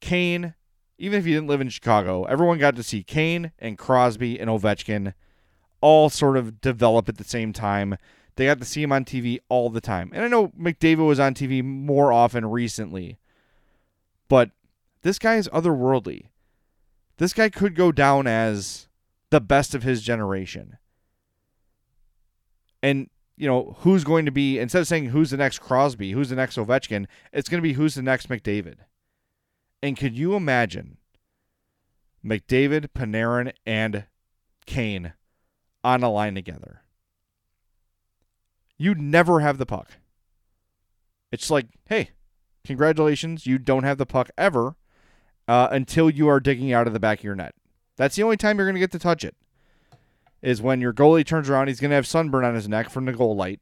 Kane, 0.00 0.54
even 0.96 1.18
if 1.18 1.26
you 1.26 1.34
didn't 1.34 1.48
live 1.48 1.60
in 1.60 1.70
Chicago, 1.70 2.22
everyone 2.22 2.58
got 2.58 2.76
to 2.76 2.84
see 2.84 3.02
Kane 3.02 3.50
and 3.58 3.76
Crosby 3.76 4.38
and 4.38 4.48
Ovechkin 4.48 5.12
all 5.80 6.08
sort 6.08 6.36
of 6.36 6.60
develop 6.60 7.08
at 7.08 7.18
the 7.18 7.24
same 7.24 7.52
time. 7.52 7.96
They 8.36 8.46
got 8.46 8.60
to 8.60 8.64
see 8.64 8.84
him 8.84 8.92
on 8.92 9.06
TV 9.06 9.40
all 9.48 9.70
the 9.70 9.80
time. 9.80 10.12
And 10.14 10.24
I 10.24 10.28
know 10.28 10.50
McDavid 10.50 11.04
was 11.04 11.18
on 11.18 11.34
TV 11.34 11.64
more 11.64 12.12
often 12.12 12.46
recently, 12.46 13.18
but 14.28 14.52
this 15.02 15.18
guy 15.18 15.34
is 15.34 15.48
otherworldly. 15.48 16.26
This 17.18 17.32
guy 17.32 17.48
could 17.48 17.74
go 17.74 17.92
down 17.92 18.26
as 18.26 18.88
the 19.30 19.40
best 19.40 19.74
of 19.74 19.82
his 19.82 20.02
generation. 20.02 20.78
And, 22.82 23.10
you 23.36 23.46
know, 23.48 23.76
who's 23.80 24.04
going 24.04 24.24
to 24.24 24.30
be, 24.30 24.58
instead 24.58 24.80
of 24.80 24.88
saying 24.88 25.06
who's 25.06 25.30
the 25.30 25.36
next 25.36 25.58
Crosby, 25.58 26.12
who's 26.12 26.30
the 26.30 26.36
next 26.36 26.56
Ovechkin, 26.56 27.06
it's 27.32 27.48
going 27.48 27.58
to 27.58 27.68
be 27.68 27.74
who's 27.74 27.96
the 27.96 28.02
next 28.02 28.28
McDavid. 28.28 28.76
And 29.82 29.96
could 29.96 30.16
you 30.16 30.34
imagine 30.34 30.98
McDavid, 32.24 32.88
Panarin, 32.96 33.52
and 33.66 34.04
Kane 34.66 35.12
on 35.82 36.02
a 36.02 36.10
line 36.10 36.36
together? 36.36 36.82
You'd 38.76 39.00
never 39.00 39.40
have 39.40 39.58
the 39.58 39.66
puck. 39.66 39.90
It's 41.32 41.50
like, 41.50 41.66
hey, 41.88 42.10
congratulations, 42.64 43.44
you 43.44 43.58
don't 43.58 43.82
have 43.82 43.98
the 43.98 44.06
puck 44.06 44.30
ever 44.38 44.76
uh, 45.48 45.68
until 45.72 46.10
you 46.10 46.28
are 46.28 46.38
digging 46.38 46.72
out 46.72 46.86
of 46.86 46.92
the 46.92 47.00
back 47.00 47.18
of 47.18 47.24
your 47.24 47.34
net. 47.34 47.54
That's 47.96 48.14
the 48.14 48.22
only 48.22 48.36
time 48.36 48.58
you're 48.58 48.66
going 48.66 48.74
to 48.74 48.80
get 48.80 48.92
to 48.92 48.98
touch 48.98 49.24
it. 49.24 49.34
Is 50.40 50.62
when 50.62 50.80
your 50.80 50.92
goalie 50.92 51.26
turns 51.26 51.50
around, 51.50 51.66
he's 51.66 51.80
going 51.80 51.90
to 51.90 51.96
have 51.96 52.06
sunburn 52.06 52.44
on 52.44 52.54
his 52.54 52.68
neck 52.68 52.90
from 52.90 53.06
the 53.06 53.12
goal 53.12 53.34
light 53.34 53.60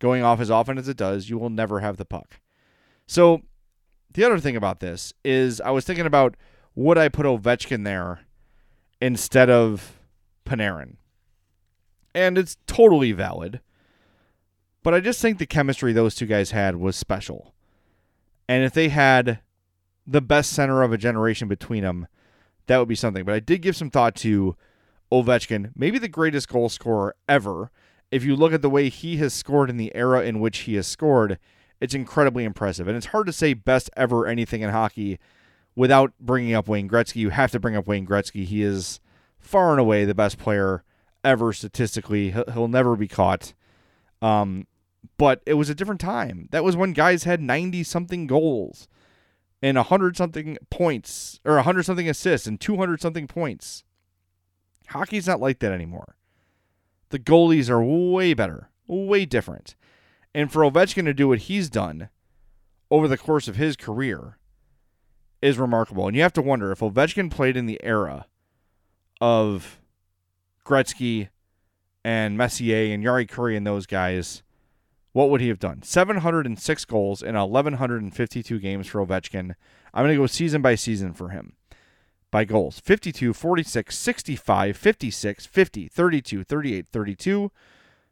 going 0.00 0.24
off 0.24 0.40
as 0.40 0.50
often 0.50 0.78
as 0.78 0.88
it 0.88 0.96
does. 0.96 1.30
You 1.30 1.38
will 1.38 1.50
never 1.50 1.78
have 1.80 1.96
the 1.96 2.04
puck. 2.04 2.40
So 3.06 3.42
the 4.12 4.24
other 4.24 4.40
thing 4.40 4.56
about 4.56 4.80
this 4.80 5.12
is 5.24 5.60
I 5.60 5.70
was 5.70 5.84
thinking 5.84 6.06
about 6.06 6.36
would 6.74 6.98
I 6.98 7.08
put 7.08 7.26
Ovechkin 7.26 7.84
there 7.84 8.20
instead 9.00 9.50
of 9.50 9.98
Panarin? 10.44 10.96
And 12.14 12.36
it's 12.36 12.56
totally 12.66 13.12
valid. 13.12 13.60
But 14.82 14.94
I 14.94 15.00
just 15.00 15.20
think 15.20 15.38
the 15.38 15.46
chemistry 15.46 15.92
those 15.92 16.14
two 16.14 16.26
guys 16.26 16.52
had 16.52 16.76
was 16.76 16.96
special. 16.96 17.54
And 18.48 18.64
if 18.64 18.72
they 18.72 18.88
had 18.88 19.40
the 20.08 20.22
best 20.22 20.52
center 20.52 20.82
of 20.82 20.92
a 20.92 20.98
generation 20.98 21.48
between 21.48 21.82
them, 21.82 22.08
that 22.66 22.78
would 22.78 22.88
be 22.88 22.94
something. 22.94 23.24
But 23.24 23.34
I 23.34 23.40
did 23.40 23.62
give 23.62 23.76
some 23.76 23.90
thought 23.90 24.14
to 24.16 24.56
Ovechkin, 25.12 25.72
maybe 25.76 25.98
the 25.98 26.08
greatest 26.08 26.48
goal 26.48 26.68
scorer 26.68 27.14
ever. 27.28 27.70
If 28.10 28.24
you 28.24 28.34
look 28.34 28.54
at 28.54 28.62
the 28.62 28.70
way 28.70 28.88
he 28.88 29.18
has 29.18 29.34
scored 29.34 29.68
in 29.68 29.76
the 29.76 29.94
era 29.94 30.22
in 30.22 30.40
which 30.40 30.60
he 30.60 30.74
has 30.76 30.86
scored, 30.86 31.38
it's 31.80 31.94
incredibly 31.94 32.44
impressive. 32.44 32.88
And 32.88 32.96
it's 32.96 33.06
hard 33.06 33.26
to 33.26 33.32
say 33.32 33.52
best 33.52 33.90
ever 33.96 34.26
anything 34.26 34.62
in 34.62 34.70
hockey 34.70 35.18
without 35.76 36.12
bringing 36.18 36.54
up 36.54 36.68
Wayne 36.68 36.88
Gretzky. 36.88 37.16
You 37.16 37.30
have 37.30 37.50
to 37.52 37.60
bring 37.60 37.76
up 37.76 37.86
Wayne 37.86 38.06
Gretzky. 38.06 38.44
He 38.44 38.62
is 38.62 39.00
far 39.38 39.72
and 39.72 39.80
away 39.80 40.04
the 40.04 40.14
best 40.14 40.38
player 40.38 40.84
ever 41.22 41.52
statistically. 41.52 42.30
He'll 42.52 42.68
never 42.68 42.96
be 42.96 43.08
caught. 43.08 43.52
Um, 44.22 44.66
but 45.18 45.42
it 45.46 45.54
was 45.54 45.68
a 45.68 45.74
different 45.74 46.00
time. 46.00 46.48
That 46.50 46.64
was 46.64 46.76
when 46.76 46.92
guys 46.92 47.24
had 47.24 47.40
90 47.40 47.84
something 47.84 48.26
goals 48.26 48.88
and 49.62 49.76
100 49.76 50.16
something 50.16 50.58
points 50.70 51.40
or 51.44 51.54
100 51.56 51.82
something 51.84 52.08
assists 52.08 52.46
and 52.46 52.60
200 52.60 53.00
something 53.00 53.26
points. 53.26 53.84
Hockey's 54.88 55.26
not 55.26 55.40
like 55.40 55.58
that 55.58 55.72
anymore. 55.72 56.16
The 57.10 57.18
goalies 57.18 57.70
are 57.70 57.82
way 57.82 58.34
better, 58.34 58.70
way 58.86 59.24
different. 59.24 59.74
And 60.34 60.52
for 60.52 60.62
Ovechkin 60.62 61.04
to 61.04 61.14
do 61.14 61.28
what 61.28 61.40
he's 61.40 61.70
done 61.70 62.10
over 62.90 63.08
the 63.08 63.18
course 63.18 63.48
of 63.48 63.56
his 63.56 63.76
career 63.76 64.38
is 65.40 65.58
remarkable. 65.58 66.06
And 66.06 66.16
you 66.16 66.22
have 66.22 66.32
to 66.34 66.42
wonder 66.42 66.72
if 66.72 66.80
Ovechkin 66.80 67.30
played 67.30 67.56
in 67.56 67.66
the 67.66 67.82
era 67.82 68.26
of 69.20 69.80
Gretzky 70.64 71.28
and 72.04 72.36
Messier 72.36 72.92
and 72.92 73.04
Jari 73.04 73.28
Kurri 73.28 73.56
and 73.56 73.66
those 73.66 73.86
guys, 73.86 74.42
what 75.18 75.30
would 75.30 75.40
he 75.40 75.48
have 75.48 75.58
done? 75.58 75.82
706 75.82 76.84
goals 76.84 77.24
in 77.24 77.34
1,152 77.34 78.60
games 78.60 78.86
for 78.86 79.04
Ovechkin. 79.04 79.56
I'm 79.92 80.04
going 80.04 80.14
to 80.14 80.22
go 80.22 80.28
season 80.28 80.62
by 80.62 80.76
season 80.76 81.12
for 81.12 81.30
him 81.30 81.54
by 82.30 82.44
goals 82.44 82.78
52, 82.78 83.32
46, 83.32 83.98
65, 83.98 84.76
56, 84.76 85.46
50, 85.46 85.88
32, 85.88 86.44
38, 86.44 86.86
32, 86.92 87.50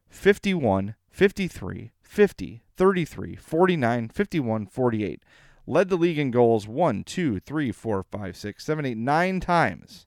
51, 0.09 0.95
53, 1.09 1.93
50, 2.03 2.63
33, 2.77 3.37
49, 3.37 4.09
51, 4.09 4.67
48. 4.67 5.23
Led 5.69 5.89
the 5.89 5.97
league 5.97 6.19
in 6.19 6.33
goals 6.33 6.67
1, 6.67 7.05
2, 7.05 7.39
3, 7.39 7.71
4, 7.71 8.03
5, 8.03 8.37
6, 8.37 8.65
7, 8.65 8.85
8, 8.85 8.97
9 8.97 9.41
times 9.41 10.07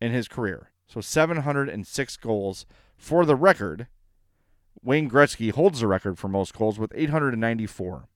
in 0.00 0.12
his 0.12 0.28
career. 0.28 0.70
So 0.86 1.02
706 1.02 2.16
goals 2.16 2.64
for 2.96 3.26
the 3.26 3.36
record. 3.36 3.88
Wayne 4.80 5.10
Gretzky 5.10 5.52
holds 5.52 5.80
the 5.80 5.86
record 5.86 6.18
for 6.18 6.28
most 6.28 6.54
goals 6.54 6.78
with 6.78 6.92
894 6.94 8.08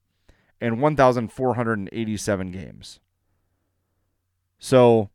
and 0.60 0.80
1,487 0.80 2.50
games. 2.50 3.00
So 4.58 5.10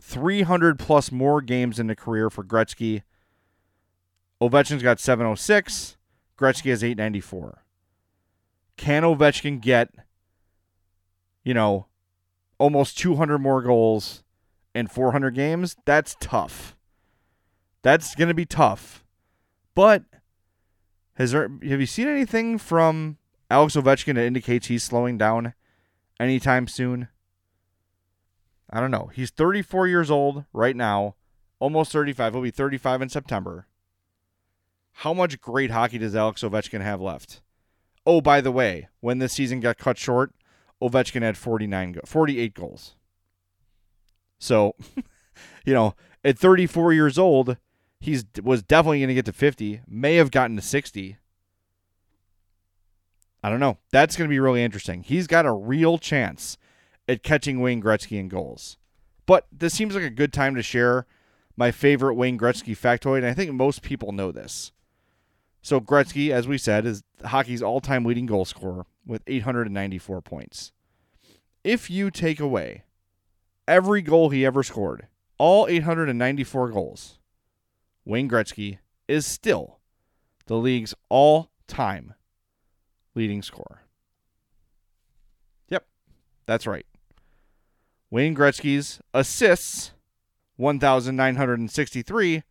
300 0.00 0.78
plus 0.78 1.12
more 1.12 1.42
games 1.42 1.78
in 1.78 1.86
the 1.86 1.96
career 1.96 2.30
for 2.30 2.44
Gretzky. 2.44 3.02
Ovechkin's 4.40 4.82
got 4.82 5.00
706. 5.00 5.96
Gretzky 6.38 6.70
has 6.70 6.82
894. 6.82 7.62
Can 8.76 9.02
Ovechkin 9.02 9.60
get, 9.60 9.90
you 11.44 11.52
know, 11.52 11.86
almost 12.58 12.96
200 12.98 13.38
more 13.38 13.60
goals 13.60 14.22
in 14.74 14.86
400 14.86 15.34
games? 15.34 15.76
That's 15.84 16.16
tough. 16.20 16.76
That's 17.82 18.14
going 18.14 18.28
to 18.28 18.34
be 18.34 18.46
tough. 18.46 19.04
But 19.74 20.04
has 21.14 21.32
there 21.32 21.48
have 21.48 21.80
you 21.80 21.86
seen 21.86 22.08
anything 22.08 22.58
from 22.58 23.18
Alex 23.50 23.76
Ovechkin 23.76 24.14
that 24.14 24.24
indicates 24.24 24.66
he's 24.66 24.82
slowing 24.82 25.18
down 25.18 25.54
anytime 26.18 26.66
soon? 26.66 27.08
I 28.68 28.80
don't 28.80 28.90
know. 28.90 29.10
He's 29.12 29.30
34 29.30 29.88
years 29.88 30.10
old 30.10 30.44
right 30.52 30.76
now, 30.76 31.16
almost 31.58 31.92
35. 31.92 32.34
He'll 32.34 32.42
be 32.42 32.50
35 32.50 33.02
in 33.02 33.08
September. 33.08 33.66
How 34.92 35.12
much 35.12 35.40
great 35.40 35.70
hockey 35.70 35.98
does 35.98 36.14
Alex 36.14 36.42
Ovechkin 36.42 36.82
have 36.82 37.00
left? 37.00 37.40
Oh, 38.06 38.20
by 38.20 38.40
the 38.40 38.52
way, 38.52 38.88
when 39.00 39.18
this 39.18 39.32
season 39.32 39.60
got 39.60 39.78
cut 39.78 39.98
short, 39.98 40.32
Ovechkin 40.82 41.22
had 41.22 41.36
49 41.36 42.00
48 42.04 42.54
goals. 42.54 42.94
So, 44.38 44.74
you 45.64 45.74
know, 45.74 45.94
at 46.24 46.38
34 46.38 46.92
years 46.92 47.18
old, 47.18 47.56
he's 48.00 48.24
was 48.42 48.62
definitely 48.62 49.00
going 49.00 49.08
to 49.08 49.14
get 49.14 49.26
to 49.26 49.32
50, 49.32 49.82
may 49.86 50.16
have 50.16 50.30
gotten 50.30 50.56
to 50.56 50.62
60. 50.62 51.18
I 53.42 53.48
don't 53.48 53.60
know. 53.60 53.78
That's 53.92 54.16
going 54.16 54.28
to 54.28 54.32
be 54.32 54.40
really 54.40 54.62
interesting. 54.62 55.02
He's 55.02 55.26
got 55.26 55.46
a 55.46 55.52
real 55.52 55.98
chance 55.98 56.58
at 57.08 57.22
catching 57.22 57.60
Wayne 57.60 57.82
Gretzky 57.82 58.18
in 58.18 58.28
goals. 58.28 58.76
But 59.26 59.46
this 59.52 59.74
seems 59.74 59.94
like 59.94 60.04
a 60.04 60.10
good 60.10 60.32
time 60.32 60.54
to 60.56 60.62
share 60.62 61.06
my 61.56 61.70
favorite 61.70 62.14
Wayne 62.14 62.38
Gretzky 62.38 62.76
factoid, 62.76 63.18
and 63.18 63.26
I 63.26 63.34
think 63.34 63.52
most 63.52 63.82
people 63.82 64.12
know 64.12 64.32
this. 64.32 64.72
So 65.62 65.80
Gretzky, 65.80 66.30
as 66.30 66.48
we 66.48 66.58
said, 66.58 66.86
is 66.86 67.02
hockey's 67.24 67.62
all-time 67.62 68.04
leading 68.04 68.26
goal 68.26 68.44
scorer 68.44 68.86
with 69.06 69.22
894 69.26 70.22
points. 70.22 70.72
If 71.62 71.90
you 71.90 72.10
take 72.10 72.40
away 72.40 72.84
every 73.68 74.02
goal 74.02 74.30
he 74.30 74.44
ever 74.44 74.62
scored, 74.62 75.06
all 75.38 75.66
894 75.68 76.70
goals, 76.70 77.19
Wayne 78.04 78.28
Gretzky 78.28 78.78
is 79.08 79.26
still 79.26 79.78
the 80.46 80.56
league's 80.56 80.94
all-time 81.08 82.14
leading 83.14 83.42
scorer. 83.42 83.82
Yep, 85.68 85.86
that's 86.46 86.66
right. 86.66 86.86
Wayne 88.10 88.34
Gretzky's 88.34 89.00
assists, 89.14 89.92
1,963, 90.56 92.42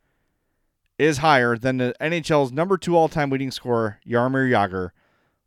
is 0.97 1.17
higher 1.19 1.57
than 1.57 1.77
the 1.77 1.95
NHL's 1.99 2.51
number 2.51 2.77
two 2.77 2.95
all 2.95 3.09
time 3.09 3.29
leading 3.29 3.51
scorer, 3.51 3.99
Jaromir 4.07 4.49
Jagr, 4.49 4.91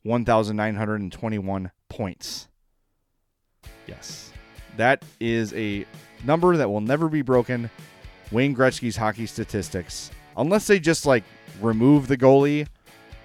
1,921 0.02 1.70
points. 1.88 2.48
Yes, 3.86 4.30
that 4.76 5.02
is 5.20 5.52
a 5.54 5.86
number 6.24 6.56
that 6.56 6.68
will 6.68 6.80
never 6.80 7.08
be 7.08 7.22
broken. 7.22 7.70
Wayne 8.32 8.56
Gretzky's 8.56 8.96
hockey 8.96 9.26
statistics, 9.26 10.10
unless 10.36 10.66
they 10.66 10.80
just 10.80 11.06
like 11.06 11.24
remove 11.60 12.08
the 12.08 12.16
goalie 12.16 12.66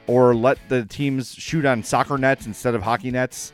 or 0.06 0.36
let 0.36 0.58
the 0.70 0.86
teams 0.86 1.34
shoot 1.34 1.66
on 1.66 1.84
soccer 1.84 2.18
nets 2.18 2.46
instead 2.46 2.76
of 2.76 2.82
hockey 2.82 3.12
nets, 3.12 3.54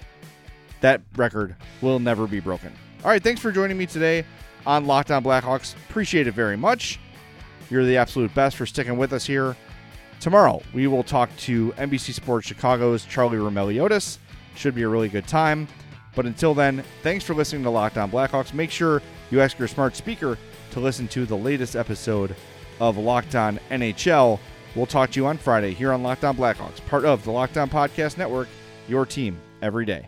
that 0.82 1.02
record 1.16 1.56
will 1.82 2.00
never 2.00 2.28
be 2.28 2.40
broken. 2.40 2.74
All 3.04 3.10
right, 3.10 3.24
thanks 3.24 3.42
for 3.42 3.52
joining 3.52 3.78
me 3.78 3.86
today 3.86 4.26
on 4.66 4.86
Locked 4.86 5.12
On 5.12 5.24
Blackhawks. 5.24 5.76
Appreciate 5.90 6.28
it 6.28 6.34
very 6.34 6.58
much. 6.58 7.00
You're 7.70 7.86
the 7.86 7.98
absolute 7.98 8.34
best 8.34 8.56
for 8.56 8.66
sticking 8.66 8.98
with 8.98 9.14
us 9.14 9.26
here. 9.26 9.56
Tomorrow, 10.20 10.62
we 10.74 10.88
will 10.88 11.04
talk 11.04 11.36
to 11.38 11.72
NBC 11.74 12.14
Sports 12.14 12.48
Chicago's 12.48 13.06
Charlie 13.06 13.38
Roumeliotis. 13.38 14.20
Should 14.56 14.76
be 14.76 14.84
a 14.84 14.88
really 14.88 15.10
good 15.10 15.28
time. 15.28 15.68
But 16.16 16.26
until 16.26 16.54
then, 16.54 16.84
thanks 17.02 17.26
for 17.26 17.34
listening 17.34 17.64
to 17.64 17.70
Locked 17.70 17.98
On 17.98 18.10
Blackhawks. 18.10 18.54
Make 18.54 18.72
sure 18.72 19.02
you 19.32 19.42
ask 19.42 19.58
your 19.58 19.68
smart 19.68 19.96
speaker 19.96 20.38
to 20.74 20.80
listen 20.80 21.08
to 21.10 21.26
the 21.26 21.38
latest 21.38 21.76
episode 21.76 22.36
of 22.80 22.98
Locked 22.98 23.36
On 23.36 23.60
NHL. 23.70 24.40
We'll 24.76 24.86
talk 24.86 25.12
to 25.12 25.20
you 25.20 25.28
on 25.28 25.38
Friday 25.38 25.74
here 25.74 25.94
on 25.94 26.04
Locked 26.04 26.24
On 26.24 26.36
Blackhawks, 26.36 26.84
part 26.88 27.06
of 27.06 27.24
the 27.24 27.32
Locked 27.32 27.58
On 27.58 27.70
Podcast 27.70 28.18
Network, 28.18 28.48
your 28.88 29.06
team 29.06 29.38
every 29.62 29.86
day. 29.86 30.08